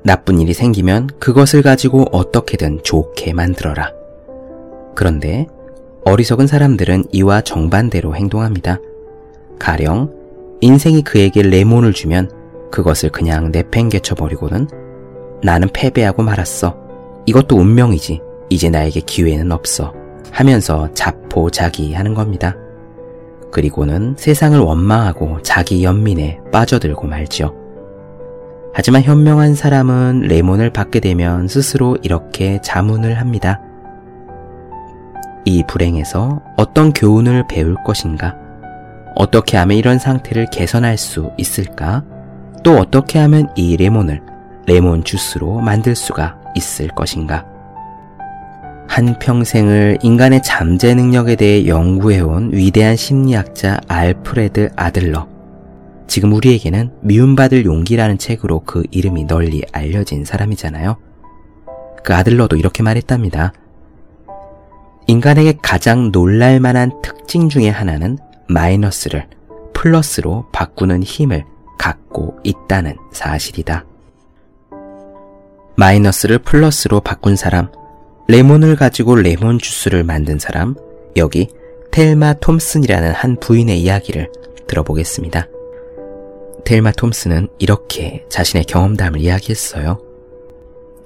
나쁜 0.02 0.38
일이 0.38 0.54
생기면 0.54 1.08
그것을 1.18 1.62
가지고 1.62 2.06
어떻게든 2.12 2.80
좋게 2.84 3.32
만들어라. 3.32 3.92
그런데 4.94 5.46
어리석은 6.04 6.46
사람들은 6.46 7.06
이와 7.12 7.40
정반대로 7.40 8.14
행동합니다. 8.14 8.78
가령 9.58 10.12
인생이 10.60 11.02
그에게 11.02 11.42
레몬을 11.42 11.92
주면 11.92 12.30
그것을 12.70 13.10
그냥 13.10 13.50
내팽개쳐 13.50 14.14
버리고는 14.14 14.68
나는 15.42 15.68
패배하고 15.72 16.22
말았어. 16.22 16.76
이것도 17.26 17.56
운명이지. 17.56 18.20
이제 18.50 18.68
나에게 18.68 19.00
기회는 19.00 19.52
없어. 19.52 19.94
하면서 20.30 20.92
자포자기 20.92 21.94
하는 21.94 22.14
겁니다. 22.14 22.54
그리고는 23.50 24.14
세상을 24.16 24.58
원망하고 24.58 25.42
자기 25.42 25.82
연민에 25.82 26.40
빠져들고 26.52 27.06
말죠. 27.06 27.56
하지만 28.72 29.02
현명한 29.02 29.54
사람은 29.54 30.20
레몬을 30.22 30.70
받게 30.70 31.00
되면 31.00 31.48
스스로 31.48 31.96
이렇게 32.02 32.60
자문을 32.62 33.18
합니다. 33.18 33.60
이 35.44 35.64
불행에서 35.66 36.40
어떤 36.56 36.92
교훈을 36.92 37.46
배울 37.48 37.74
것인가? 37.84 38.36
어떻게 39.16 39.56
하면 39.56 39.76
이런 39.76 39.98
상태를 39.98 40.46
개선할 40.50 40.96
수 40.96 41.32
있을까? 41.36 42.04
또 42.62 42.76
어떻게 42.76 43.18
하면 43.18 43.48
이 43.56 43.76
레몬을 43.76 44.22
레몬 44.66 45.02
주스로 45.02 45.60
만들 45.60 45.96
수가 45.96 46.38
있을 46.54 46.88
것인가? 46.88 47.44
한 48.90 49.16
평생을 49.20 49.98
인간의 50.02 50.42
잠재 50.42 50.96
능력에 50.96 51.36
대해 51.36 51.68
연구해온 51.68 52.50
위대한 52.52 52.96
심리학자 52.96 53.78
알프레드 53.86 54.70
아들러. 54.74 55.28
지금 56.08 56.32
우리에게는 56.32 56.90
미움받을 57.00 57.64
용기라는 57.66 58.18
책으로 58.18 58.64
그 58.66 58.82
이름이 58.90 59.28
널리 59.28 59.62
알려진 59.70 60.24
사람이잖아요. 60.24 60.96
그 62.02 62.14
아들러도 62.16 62.56
이렇게 62.56 62.82
말했답니다. 62.82 63.52
인간에게 65.06 65.58
가장 65.62 66.10
놀랄만한 66.10 67.00
특징 67.00 67.48
중의 67.48 67.70
하나는 67.70 68.18
마이너스를 68.48 69.28
플러스로 69.72 70.46
바꾸는 70.50 71.04
힘을 71.04 71.44
갖고 71.78 72.40
있다는 72.42 72.96
사실이다. 73.12 73.84
마이너스를 75.76 76.38
플러스로 76.38 76.98
바꾼 76.98 77.36
사람, 77.36 77.70
레몬을 78.30 78.76
가지고 78.76 79.16
레몬 79.16 79.58
주스를 79.58 80.04
만든 80.04 80.38
사람, 80.38 80.76
여기 81.16 81.48
텔마 81.90 82.34
톰슨이라는 82.34 83.10
한 83.10 83.36
부인의 83.40 83.80
이야기를 83.80 84.30
들어보겠습니다. 84.68 85.48
텔마 86.64 86.92
톰슨은 86.92 87.48
이렇게 87.58 88.24
자신의 88.28 88.66
경험담을 88.66 89.18
이야기했어요. 89.18 89.98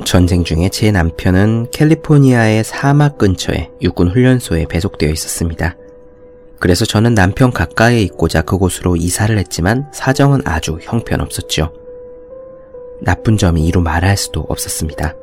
전쟁 0.05 0.45
중에 0.45 0.69
제 0.69 0.93
남편은 0.93 1.69
캘리포니아의 1.71 2.63
사막 2.63 3.17
근처에 3.17 3.71
육군 3.81 4.09
훈련소에 4.09 4.67
배속되어 4.67 5.09
있었습니다. 5.09 5.79
그래서 6.61 6.85
저는 6.85 7.15
남편 7.15 7.53
가까이에 7.53 8.03
있고자 8.03 8.43
그곳으로 8.43 8.97
이사를 8.97 9.39
했지만 9.39 9.87
사정은 9.95 10.43
아주 10.45 10.79
형편없었죠. 10.83 11.73
나쁜 13.01 13.39
점이 13.39 13.67
이루 13.67 13.81
말할 13.81 14.19
수도 14.19 14.45
없었습니다. 14.47 15.15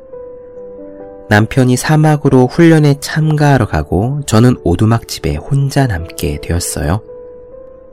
남편이 1.32 1.78
사막으로 1.78 2.46
훈련에 2.46 2.96
참가하러 3.00 3.66
가고 3.66 4.20
저는 4.26 4.58
오두막집에 4.64 5.36
혼자 5.36 5.86
남게 5.86 6.42
되었어요. 6.42 7.00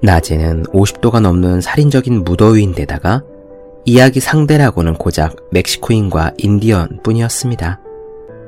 낮에는 0.02 0.64
50도가 0.64 1.22
넘는 1.22 1.62
살인적인 1.62 2.26
무더위인데다가 2.26 3.24
이야기 3.86 4.20
상대라고는 4.20 4.96
고작 4.96 5.38
멕시코인과 5.52 6.34
인디언 6.38 7.00
뿐이었습니다. 7.02 7.80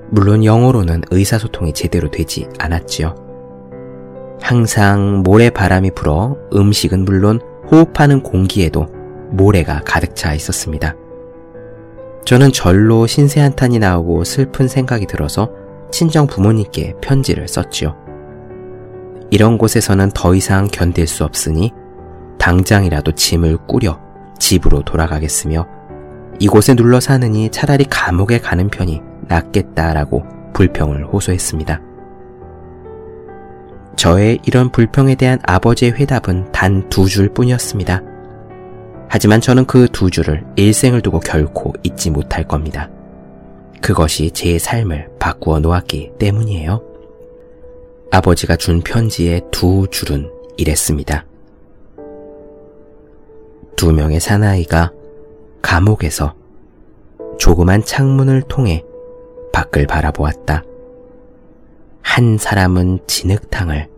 물론 0.10 0.44
영어로는 0.44 1.04
의사소통이 1.10 1.72
제대로 1.72 2.12
되지 2.12 2.50
않았지요. 2.60 3.16
항상 4.42 5.24
모래 5.24 5.50
바람이 5.50 5.92
불어 5.92 6.36
음식은 6.54 7.06
물론 7.06 7.40
호흡하는 7.72 8.22
공기에도 8.22 8.88
모래가 9.30 9.84
가득 9.86 10.18
차 10.18 10.34
있었습니다. 10.34 10.98
저는 12.26 12.52
절로 12.52 13.08
신세 13.08 13.42
한탄이 13.42 13.80
나오고 13.80 14.24
슬픈 14.24 14.68
생각이 14.68 15.06
들어서 15.06 15.50
친정 15.92 16.28
부모님께 16.28 16.96
편지를 17.02 17.48
썼지요. 17.48 17.96
이런 19.32 19.58
곳에서는 19.58 20.12
더 20.14 20.36
이상 20.36 20.68
견딜 20.72 21.08
수 21.08 21.24
없으니 21.24 21.72
당장이라도 22.38 23.14
짐을 23.14 23.58
꾸려 23.68 24.00
집으로 24.40 24.82
돌아가겠으며 24.84 25.68
이곳에 26.40 26.74
눌러 26.74 27.00
사느니 27.00 27.50
차라리 27.50 27.86
감옥에 27.86 28.40
가는 28.40 28.70
편이 28.70 29.02
낫겠다라고 29.28 30.24
불평을 30.54 31.06
호소했습니다. 31.06 31.82
저의 33.96 34.40
이런 34.46 34.72
불평에 34.72 35.16
대한 35.16 35.40
아버지의 35.44 35.94
회답은 35.94 36.52
단 36.52 36.90
두 36.90 37.06
줄 37.06 37.30
뿐이었습니다. 37.34 38.02
하지만 39.14 39.42
저는 39.42 39.66
그 39.66 39.90
두 39.92 40.10
줄을 40.10 40.46
일생을 40.56 41.02
두고 41.02 41.20
결코 41.20 41.74
잊지 41.84 42.10
못할 42.12 42.48
겁니다. 42.48 42.90
그것이 43.82 44.32
제 44.32 44.58
삶을 44.58 45.10
바꾸어 45.20 45.60
놓았기 45.60 46.14
때문이에요. 46.18 46.82
아버지가 48.10 48.56
준 48.56 48.80
편지의 48.80 49.42
두 49.52 49.86
줄은 49.92 50.32
이랬습니다. 50.56 51.26
두 53.76 53.92
명의 53.92 54.22
사나이가 54.22 54.94
감옥에서 55.62 56.34
조그만 57.38 57.84
창문을 57.84 58.44
통해 58.44 58.82
밖을 59.52 59.88
바라보았다. 59.88 60.64
한 62.02 62.38
사람은 62.38 63.00
진흙탕을, 63.08 63.90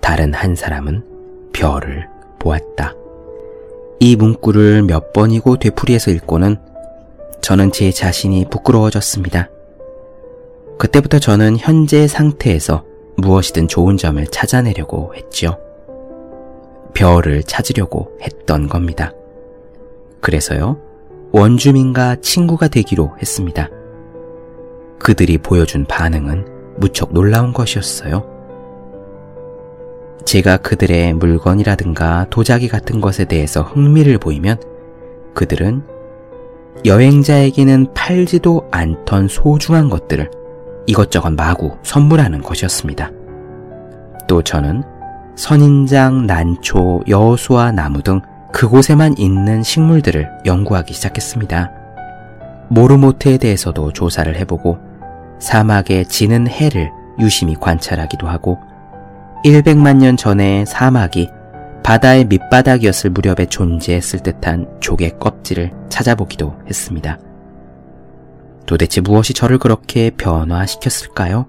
다른 0.00 0.32
한 0.32 0.54
사람은 0.54 1.04
별을 1.52 2.08
보았다. 2.38 2.94
이 4.02 4.16
문구를 4.16 4.82
몇 4.82 5.12
번이고 5.12 5.58
되풀이해서 5.58 6.10
읽고는 6.10 6.56
저는 7.40 7.70
제 7.70 7.92
자신이 7.92 8.46
부끄러워졌습니다. 8.50 9.48
그때부터 10.76 11.20
저는 11.20 11.56
현재 11.56 12.08
상태에서 12.08 12.84
무엇이든 13.16 13.68
좋은 13.68 13.96
점을 13.96 14.26
찾아내려고 14.26 15.14
했지요. 15.14 15.56
별을 16.94 17.44
찾으려고 17.44 18.10
했던 18.22 18.68
겁니다. 18.68 19.12
그래서요, 20.20 20.80
원주민과 21.30 22.16
친구가 22.22 22.66
되기로 22.66 23.14
했습니다. 23.20 23.70
그들이 24.98 25.38
보여준 25.38 25.84
반응은 25.84 26.74
무척 26.76 27.12
놀라운 27.12 27.52
것이었어요. 27.52 28.31
제가 30.24 30.58
그들의 30.58 31.14
물건이라든가 31.14 32.26
도자기 32.30 32.68
같은 32.68 33.00
것에 33.00 33.24
대해서 33.24 33.62
흥미를 33.62 34.18
보이면 34.18 34.58
그들은 35.34 35.82
여행자에게는 36.84 37.94
팔지도 37.94 38.68
않던 38.70 39.28
소중한 39.28 39.88
것들을 39.88 40.30
이것저것 40.86 41.30
마구 41.30 41.76
선물하는 41.82 42.42
것이었습니다. 42.42 43.10
또 44.28 44.42
저는 44.42 44.82
선인장, 45.36 46.26
난초, 46.26 47.04
여수와 47.08 47.72
나무 47.72 48.02
등 48.02 48.20
그곳에만 48.52 49.16
있는 49.16 49.62
식물들을 49.62 50.28
연구하기 50.44 50.92
시작했습니다. 50.92 51.70
모르모트에 52.68 53.38
대해서도 53.38 53.92
조사를 53.92 54.34
해보고 54.36 54.78
사막에 55.38 56.04
지는 56.04 56.46
해를 56.48 56.90
유심히 57.18 57.54
관찰하기도 57.54 58.28
하고 58.28 58.58
100만 59.50 59.96
년 59.96 60.16
전에 60.16 60.64
사막이 60.64 61.28
바다의 61.82 62.26
밑바닥이었을 62.26 63.10
무렵에 63.10 63.46
존재했을 63.46 64.20
듯한 64.20 64.68
조개 64.80 65.10
껍질을 65.18 65.72
찾아보기도 65.88 66.56
했습니다. 66.68 67.18
도대체 68.66 69.00
무엇이 69.00 69.34
저를 69.34 69.58
그렇게 69.58 70.10
변화시켰을까요? 70.10 71.46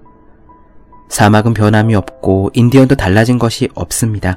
사막은 1.08 1.54
변함이 1.54 1.94
없고 1.94 2.50
인디언도 2.54 2.96
달라진 2.96 3.38
것이 3.38 3.68
없습니다. 3.74 4.36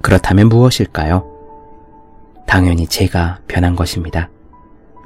그렇다면 0.00 0.48
무엇일까요? 0.48 1.26
당연히 2.46 2.86
제가 2.86 3.40
변한 3.48 3.74
것입니다. 3.74 4.30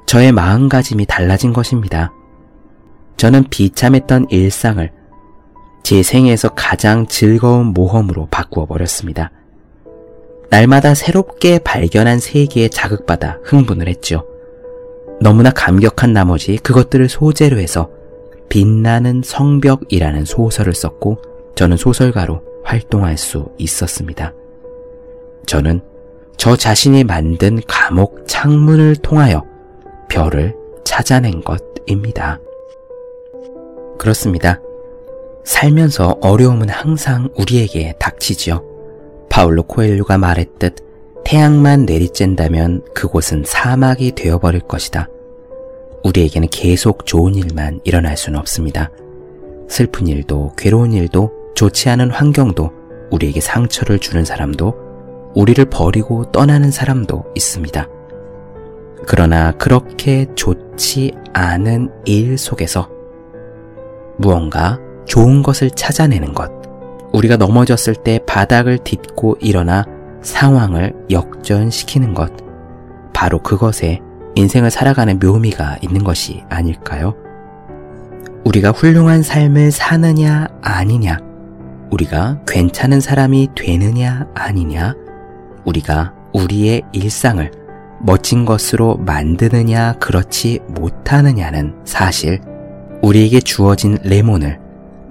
저의 0.04 0.30
마음가짐이 0.30 1.06
달라진 1.06 1.54
것입니다. 1.54 2.12
저는 3.16 3.44
비참했던 3.48 4.26
일상을 4.28 4.92
제 5.82 6.02
생에서 6.02 6.48
가장 6.50 7.06
즐거운 7.06 7.66
모험으로 7.66 8.28
바꾸어 8.30 8.66
버렸습니다. 8.66 9.30
날마다 10.50 10.94
새롭게 10.94 11.58
발견한 11.58 12.18
세계에 12.18 12.68
자극받아 12.68 13.38
흥분을 13.44 13.88
했죠. 13.88 14.26
너무나 15.20 15.50
감격한 15.50 16.12
나머지 16.12 16.56
그것들을 16.58 17.08
소재로 17.08 17.58
해서 17.58 17.90
빛나는 18.48 19.22
성벽이라는 19.24 20.24
소설을 20.24 20.74
썼고 20.74 21.22
저는 21.54 21.76
소설가로 21.76 22.42
활동할 22.64 23.16
수 23.16 23.50
있었습니다. 23.58 24.34
저는 25.46 25.80
저 26.36 26.56
자신이 26.56 27.04
만든 27.04 27.60
감옥 27.66 28.26
창문을 28.26 28.96
통하여 28.96 29.44
별을 30.08 30.54
찾아낸 30.84 31.42
것입니다. 31.42 32.38
그렇습니다. 33.98 34.60
살면서 35.44 36.18
어려움은 36.20 36.68
항상 36.68 37.28
우리에게 37.36 37.94
닥치지요. 37.98 38.62
파울로 39.28 39.62
코엘류가 39.64 40.18
말했듯 40.18 40.76
태양만 41.24 41.86
내리쬐다면 41.86 42.94
그곳은 42.94 43.44
사막이 43.46 44.12
되어버릴 44.12 44.62
것이다. 44.62 45.08
우리에게는 46.04 46.48
계속 46.50 47.06
좋은 47.06 47.34
일만 47.34 47.80
일어날 47.84 48.16
수는 48.16 48.38
없습니다. 48.38 48.90
슬픈 49.68 50.06
일도, 50.06 50.52
괴로운 50.58 50.92
일도, 50.92 51.30
좋지 51.54 51.88
않은 51.90 52.10
환경도, 52.10 52.70
우리에게 53.10 53.40
상처를 53.40 53.98
주는 53.98 54.24
사람도, 54.24 54.74
우리를 55.34 55.64
버리고 55.66 56.30
떠나는 56.32 56.70
사람도 56.70 57.24
있습니다. 57.34 57.88
그러나 59.06 59.52
그렇게 59.52 60.26
좋지 60.34 61.12
않은 61.32 61.90
일 62.04 62.36
속에서 62.36 62.88
무언가 64.18 64.78
좋은 65.06 65.42
것을 65.42 65.70
찾아내는 65.70 66.34
것, 66.34 66.50
우리가 67.12 67.36
넘어졌을 67.36 67.94
때 67.94 68.20
바닥을 68.26 68.78
딛고 68.78 69.36
일어나 69.40 69.84
상황을 70.22 70.94
역전시키는 71.10 72.14
것, 72.14 72.32
바로 73.12 73.38
그것에 73.38 74.00
인생을 74.34 74.70
살아가는 74.70 75.18
묘미가 75.18 75.78
있는 75.82 76.04
것이 76.04 76.42
아닐까요? 76.48 77.14
우리가 78.44 78.70
훌륭한 78.70 79.22
삶을 79.22 79.70
사느냐, 79.70 80.48
아니냐, 80.62 81.18
우리가 81.90 82.40
괜찮은 82.46 83.00
사람이 83.00 83.50
되느냐, 83.54 84.26
아니냐, 84.34 84.94
우리가 85.64 86.14
우리의 86.32 86.82
일상을 86.92 87.50
멋진 88.00 88.44
것으로 88.44 88.96
만드느냐, 88.96 89.94
그렇지 90.00 90.60
못하느냐는 90.68 91.74
사실 91.84 92.40
우리에게 93.02 93.40
주어진 93.40 93.98
레몬을 94.02 94.61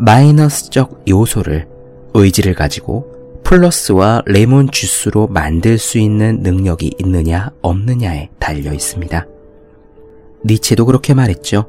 마이너스적 0.02 1.04
요소를 1.08 1.68
의지를 2.16 2.56
가지고 2.56 3.40
플러스와 3.44 4.24
레몬 4.26 4.72
주스로 4.72 5.28
만들 5.28 5.78
수 5.78 6.00
있는 6.00 6.40
능력이 6.42 6.96
있느냐 7.00 7.52
없느냐에 7.62 8.30
달려 8.40 8.74
있습니다. 8.74 9.28
니체도 10.44 10.86
그렇게 10.88 11.14
말했죠. 11.14 11.68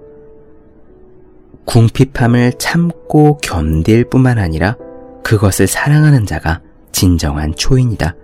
궁핍함을 1.67 2.55
참고 2.59 3.37
견딜 3.37 4.09
뿐만 4.09 4.39
아니라 4.39 4.77
그것을 5.23 5.67
사랑하는 5.67 6.25
자가 6.25 6.63
진정한 6.91 7.55
초인이다. 7.55 8.17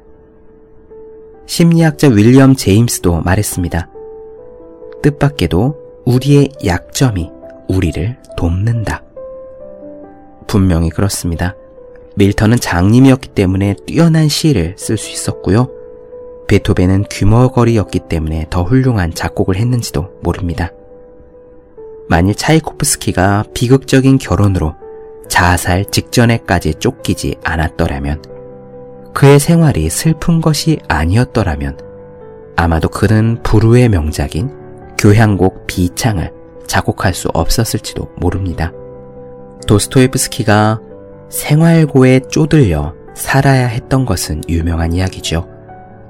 심리학자 1.44 2.08
윌리엄 2.08 2.56
제임스도 2.56 3.20
말했습니다. 3.20 3.90
뜻밖에도 5.02 5.76
우리의 6.06 6.48
약점이 6.64 7.30
우리를 7.68 8.16
돕는다. 8.38 9.07
분명히 10.48 10.90
그렇습니다. 10.90 11.54
밀턴은 12.16 12.58
장님이었기 12.58 13.28
때문에 13.28 13.76
뛰어난 13.86 14.28
시를 14.28 14.74
쓸 14.76 14.96
수 14.96 15.10
있었고요. 15.12 15.70
베토벤은 16.48 17.04
귀머거리였기 17.04 18.00
때문에 18.08 18.46
더 18.50 18.64
훌륭한 18.64 19.14
작곡을 19.14 19.56
했는지도 19.56 20.08
모릅니다. 20.22 20.72
만일 22.08 22.34
차이코프스키가 22.34 23.44
비극적인 23.54 24.18
결혼으로 24.18 24.74
자살 25.28 25.84
직전에까지 25.84 26.74
쫓기지 26.74 27.36
않았더라면 27.44 28.22
그의 29.14 29.38
생활이 29.38 29.90
슬픈 29.90 30.40
것이 30.40 30.78
아니었더라면 30.88 31.78
아마도 32.56 32.88
그는 32.88 33.42
불후의 33.42 33.90
명작인 33.90 34.50
교향곡 34.98 35.66
비창을 35.66 36.32
작곡할 36.66 37.14
수 37.14 37.28
없었을지도 37.34 38.08
모릅니다. 38.16 38.72
도스토옙스키가 39.68 40.80
생활고에 41.28 42.20
쪼들려 42.30 42.94
살아야 43.14 43.66
했던 43.66 44.06
것은 44.06 44.42
유명한 44.48 44.94
이야기죠. 44.94 45.46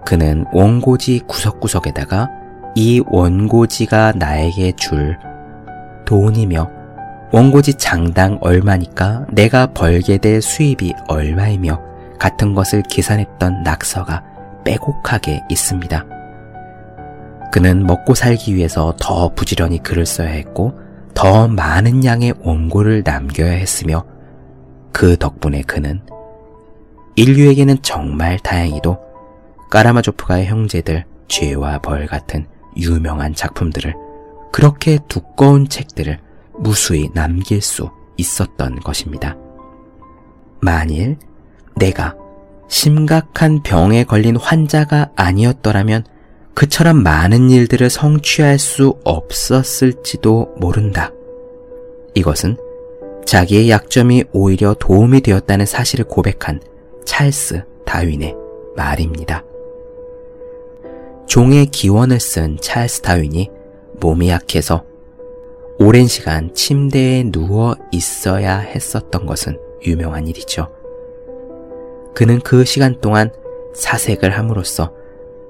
그는 0.07 0.44
원고지 0.53 1.23
구석구석에다가 1.27 2.31
이 2.77 3.03
원고지가 3.07 4.12
나에게 4.16 4.73
줄 4.77 5.18
돈이며 6.07 6.71
원고지 7.33 7.75
장당 7.75 8.38
얼마니까 8.40 9.27
내가 9.33 9.66
벌게 9.66 10.18
될 10.18 10.40
수입이 10.40 10.94
얼마이며 11.09 11.83
같은 12.18 12.55
것을 12.55 12.83
계산했던 12.83 13.64
낙서가 13.64 14.23
빼곡하게 14.64 15.42
있습니다. 15.51 16.07
그는 17.51 17.85
먹고 17.85 18.14
살기 18.14 18.55
위해서 18.55 18.94
더 19.01 19.31
부지런히 19.35 19.83
글을 19.83 20.07
써야 20.07 20.29
했고 20.29 20.88
더 21.18 21.48
많은 21.48 22.04
양의 22.04 22.33
원고를 22.42 23.02
남겨야 23.04 23.50
했으며 23.50 24.04
그 24.92 25.16
덕분에 25.16 25.62
그는 25.62 26.00
인류에게는 27.16 27.83
정말 27.83 28.38
다행히도 28.38 28.96
까라마조프가의 29.68 30.46
형제들 30.46 31.04
죄와 31.26 31.81
벌 31.81 32.07
같은 32.07 32.46
유명한 32.76 33.35
작품들을 33.35 33.96
그렇게 34.52 35.00
두꺼운 35.09 35.68
책들을 35.68 36.20
무수히 36.57 37.09
남길 37.12 37.62
수 37.62 37.90
있었던 38.16 38.78
것입니다. 38.78 39.37
만일 40.61 41.16
내가 41.74 42.14
심각한 42.68 43.64
병에 43.64 44.04
걸린 44.04 44.37
환자가 44.37 45.11
아니었더라면 45.16 46.04
그처럼 46.59 47.05
많은 47.05 47.51
일들을 47.51 47.88
성취할 47.88 48.59
수 48.59 48.97
없었을지도 49.05 50.57
모른다. 50.57 51.12
이것은 52.14 52.57
자기의 53.25 53.71
약점이 53.71 54.25
오히려 54.33 54.75
도움이 54.75 55.21
되었다는 55.21 55.66
사실을 55.66 56.05
고백한 56.07 56.61
찰스 57.05 57.62
다윈의 57.87 58.35
말입니다. 58.75 59.44
종의 61.29 61.66
기원을 61.66 62.18
쓴 62.18 62.57
찰스 62.61 63.03
다윈이 63.03 63.53
몸이 64.01 64.29
약해서 64.29 64.85
오랜 65.79 66.09
시간 66.09 66.53
침대에 66.55 67.31
누워 67.31 67.77
있어야 67.92 68.59
했었던 68.59 69.27
것은 69.27 69.61
유명한 69.87 70.27
일이죠. 70.27 70.66
그는 72.16 72.40
그 72.40 72.64
시간 72.64 73.01
동안 73.01 73.31
사색을 73.77 74.37
함으로써 74.37 74.97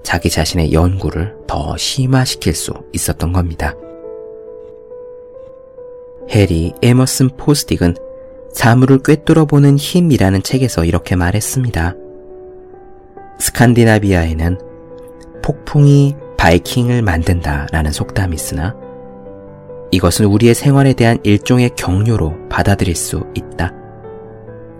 자기 0.03 0.31
자신의 0.31 0.73
연구를 0.73 1.37
더 1.47 1.77
심화시킬 1.77 2.55
수 2.55 2.73
있었던 2.93 3.33
겁니다. 3.33 3.75
해리 6.31 6.73
에머슨 6.83 7.31
포스틱은 7.37 7.97
사물을 8.53 8.99
꿰뚫어 9.03 9.45
보는 9.45 9.77
힘이라는 9.77 10.43
책에서 10.43 10.85
이렇게 10.85 11.17
말했습니다. 11.17 11.95
스칸디나비아에는 13.39 14.59
폭풍이 15.43 16.17
바이킹을 16.37 17.03
만든다라는 17.03 17.93
속담이 17.93 18.35
있으나 18.35 18.75
이것은 19.91 20.27
우리의 20.27 20.55
생활에 20.55 20.93
대한 20.93 21.19
일종의 21.23 21.71
격려로 21.77 22.49
받아들일 22.49 22.95
수 22.95 23.25
있다. 23.35 23.73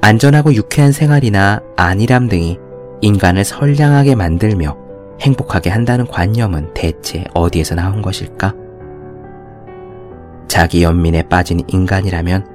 안전하고 0.01 0.55
유쾌한 0.55 0.93
생활이나 0.93 1.61
안일함 1.77 2.29
등이 2.29 2.59
인간을 3.01 3.45
선량하게 3.45 4.15
만들며 4.15 4.77
행복하게 5.21 5.71
한다는 5.71 6.07
관념은 6.07 6.75
대체 6.75 7.25
어디에서 7.35 7.75
나온 7.75 8.03
것일까? 8.03 8.55
자기 10.47 10.83
연민에 10.83 11.23
빠진 11.25 11.61
인간이라면 11.67 12.47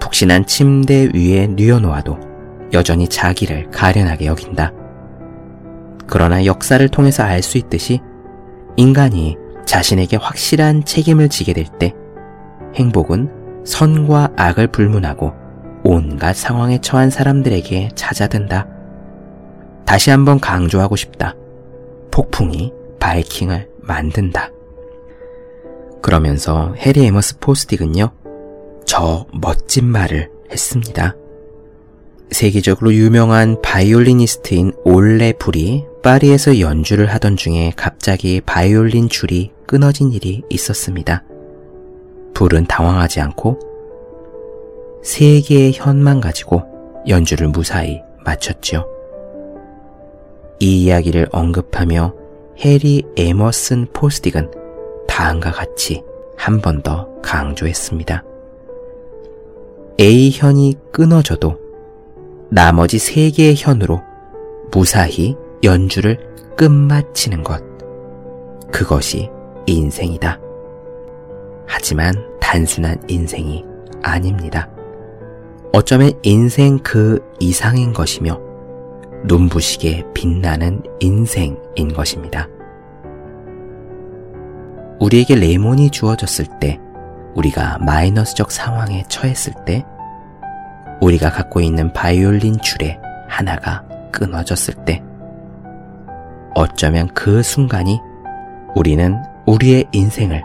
푹신한 0.00 0.46
침대 0.46 1.08
위에 1.14 1.46
뉘어놓아도 1.46 2.18
여전히 2.72 3.08
자기를 3.08 3.70
가련하게 3.70 4.26
여긴다. 4.26 4.72
그러나 6.06 6.44
역사를 6.44 6.86
통해서 6.88 7.22
알 7.22 7.42
수 7.42 7.56
있듯이 7.58 8.00
인간이 8.76 9.36
자신에게 9.64 10.16
확실한 10.16 10.84
책임을 10.84 11.28
지게 11.28 11.52
될 11.52 11.66
때 11.78 11.94
행복은 12.74 13.64
선과 13.64 14.30
악을 14.36 14.68
불문하고 14.68 15.32
온갖 15.84 16.34
상황에 16.34 16.78
처한 16.78 17.10
사람들에게 17.10 17.90
찾아든다. 17.94 18.66
다시 19.84 20.10
한번 20.10 20.40
강조하고 20.40 20.96
싶다. 20.96 21.34
폭풍이 22.12 22.72
바이킹을 23.00 23.68
만든다. 23.80 24.50
그러면서 26.00 26.74
해리 26.78 27.04
에머스 27.06 27.38
포스틱은요, 27.40 28.12
저 28.84 29.26
멋진 29.32 29.86
말을 29.86 30.30
했습니다. 30.50 31.16
세계적으로 32.30 32.94
유명한 32.94 33.60
바이올리니스트인 33.62 34.72
올레 34.84 35.32
불이 35.32 35.84
파리에서 36.02 36.60
연주를 36.60 37.06
하던 37.06 37.36
중에 37.36 37.72
갑자기 37.76 38.40
바이올린 38.40 39.08
줄이 39.08 39.52
끊어진 39.66 40.12
일이 40.12 40.42
있었습니다. 40.48 41.24
불은 42.34 42.66
당황하지 42.66 43.20
않고 43.20 43.58
세 45.02 45.40
개의 45.40 45.72
현만 45.74 46.20
가지고 46.20 46.62
연주를 47.06 47.48
무사히 47.48 48.00
마쳤죠. 48.24 48.86
이 50.62 50.84
이야기를 50.84 51.26
언급하며 51.32 52.14
해리 52.64 53.02
에머슨 53.16 53.88
포스딕은 53.92 54.48
다음과 55.08 55.50
같이 55.50 56.04
한 56.36 56.60
번 56.60 56.82
더 56.82 57.08
강조했습니다. 57.20 58.22
A현이 59.98 60.76
끊어져도 60.92 61.58
나머지 62.48 63.00
세 63.00 63.30
개의 63.30 63.56
현으로 63.56 64.02
무사히 64.70 65.34
연주를 65.64 66.16
끝마치는 66.56 67.42
것. 67.42 67.60
그것이 68.70 69.30
인생이다. 69.66 70.40
하지만 71.66 72.14
단순한 72.40 73.02
인생이 73.08 73.64
아닙니다. 74.00 74.70
어쩌면 75.72 76.12
인생 76.22 76.78
그 76.78 77.18
이상인 77.40 77.92
것이며 77.92 78.51
눈부시게 79.24 80.04
빛나는 80.14 80.82
인생인 81.00 81.92
것입니다. 81.94 82.48
우리에게 85.00 85.34
레몬이 85.34 85.90
주어졌을 85.90 86.46
때, 86.60 86.78
우리가 87.34 87.78
마이너스적 87.78 88.50
상황에 88.50 89.04
처했을 89.08 89.52
때, 89.64 89.84
우리가 91.00 91.30
갖고 91.30 91.60
있는 91.60 91.92
바이올린 91.92 92.60
줄에 92.60 93.00
하나가 93.28 93.84
끊어졌을 94.12 94.74
때, 94.84 95.02
어쩌면 96.54 97.08
그 97.14 97.42
순간이 97.42 98.00
우리는 98.74 99.16
우리의 99.46 99.86
인생을 99.92 100.42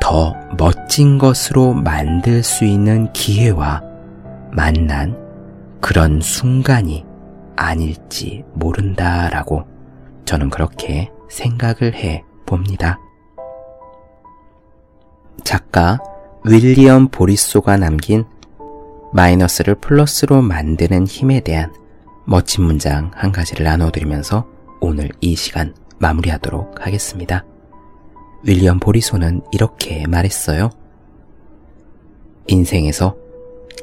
더 0.00 0.34
멋진 0.58 1.18
것으로 1.18 1.72
만들 1.72 2.42
수 2.42 2.64
있는 2.64 3.12
기회와 3.12 3.82
만난 4.52 5.16
그런 5.80 6.20
순간이 6.20 7.05
아닐지 7.56 8.44
모른다라고 8.54 9.64
저는 10.24 10.50
그렇게 10.50 11.10
생각을 11.28 11.94
해 11.94 12.24
봅니다. 12.44 12.98
작가 15.44 15.98
윌리엄 16.44 17.08
보리소가 17.08 17.76
남긴 17.76 18.24
마이너스를 19.12 19.76
플러스로 19.76 20.42
만드는 20.42 21.06
힘에 21.06 21.40
대한 21.40 21.72
멋진 22.24 22.64
문장 22.64 23.10
한 23.14 23.32
가지를 23.32 23.64
나눠드리면서 23.64 24.46
오늘 24.80 25.10
이 25.20 25.34
시간 25.36 25.74
마무리하도록 25.98 26.84
하겠습니다. 26.84 27.44
윌리엄 28.44 28.78
보리소는 28.78 29.42
이렇게 29.52 30.06
말했어요. 30.06 30.70
인생에서 32.46 33.16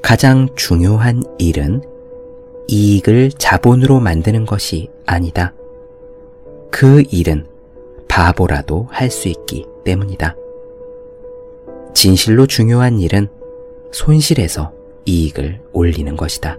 가장 0.02 0.48
중요한 0.56 1.24
일은 1.38 1.82
이익을 2.74 3.30
자본으로 3.38 4.00
만드는 4.00 4.48
것이 4.48 4.90
아니다. 5.06 5.54
그 6.72 7.04
일은 7.12 7.46
바보라도 8.08 8.88
할 8.90 9.12
수 9.12 9.28
있기 9.28 9.68
때문이다. 9.86 10.36
진실로 11.94 12.48
중요한 12.48 13.00
일은 13.00 13.28
손실에서 13.92 14.74
이익을 15.06 15.62
올리는 15.72 16.18
것이다. 16.18 16.58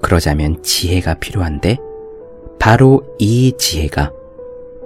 그러자면 0.00 0.62
지혜가 0.62 1.14
필요한데 1.14 1.76
바로 2.58 3.02
이 3.18 3.52
지혜가 3.58 4.14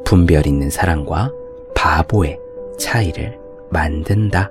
분별 0.04 0.48
있는 0.48 0.70
사랑과 0.70 1.32
바보의 1.76 2.40
차이를 2.78 3.38
만든다. 3.70 4.50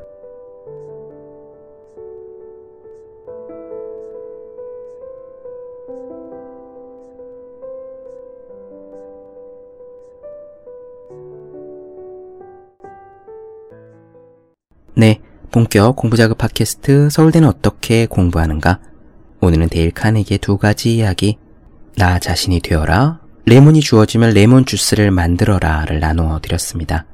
네, 14.99 15.19
본격 15.51 15.95
공부자극 15.95 16.39
팟캐스트 16.39 17.11
서울대는 17.11 17.47
어떻게 17.47 18.07
공부하는가? 18.07 18.79
오늘은 19.41 19.69
데일 19.69 19.91
카네기의 19.91 20.39
두 20.39 20.57
가지 20.57 20.95
이야기, 20.95 21.37
나 21.97 22.17
자신이 22.17 22.61
되어라, 22.61 23.19
레몬이 23.45 23.81
주어지면 23.81 24.33
레몬 24.33 24.65
주스를 24.65 25.11
만들어라를 25.11 25.99
나누어 25.99 26.39
드렸습니다. 26.39 27.05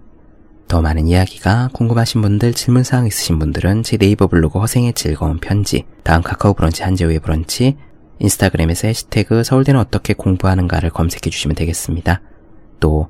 더 0.69 0.81
많은 0.81 1.09
이야기가 1.09 1.71
궁금하신 1.73 2.21
분들, 2.21 2.53
질문사항 2.53 3.05
있으신 3.05 3.37
분들은 3.37 3.83
제 3.83 3.97
네이버 3.97 4.27
블로그 4.27 4.59
허생의 4.59 4.93
즐거운 4.93 5.41
편지, 5.41 5.83
다음 6.03 6.21
카카오 6.21 6.53
브런치 6.53 6.83
한재우의 6.83 7.19
브런치, 7.19 7.75
인스타그램에서 8.17 8.87
해시태그 8.87 9.43
서울대는 9.43 9.77
어떻게 9.77 10.13
공부하는가를 10.13 10.89
검색해 10.89 11.29
주시면 11.29 11.55
되겠습니다. 11.55 12.21
또 12.79 13.09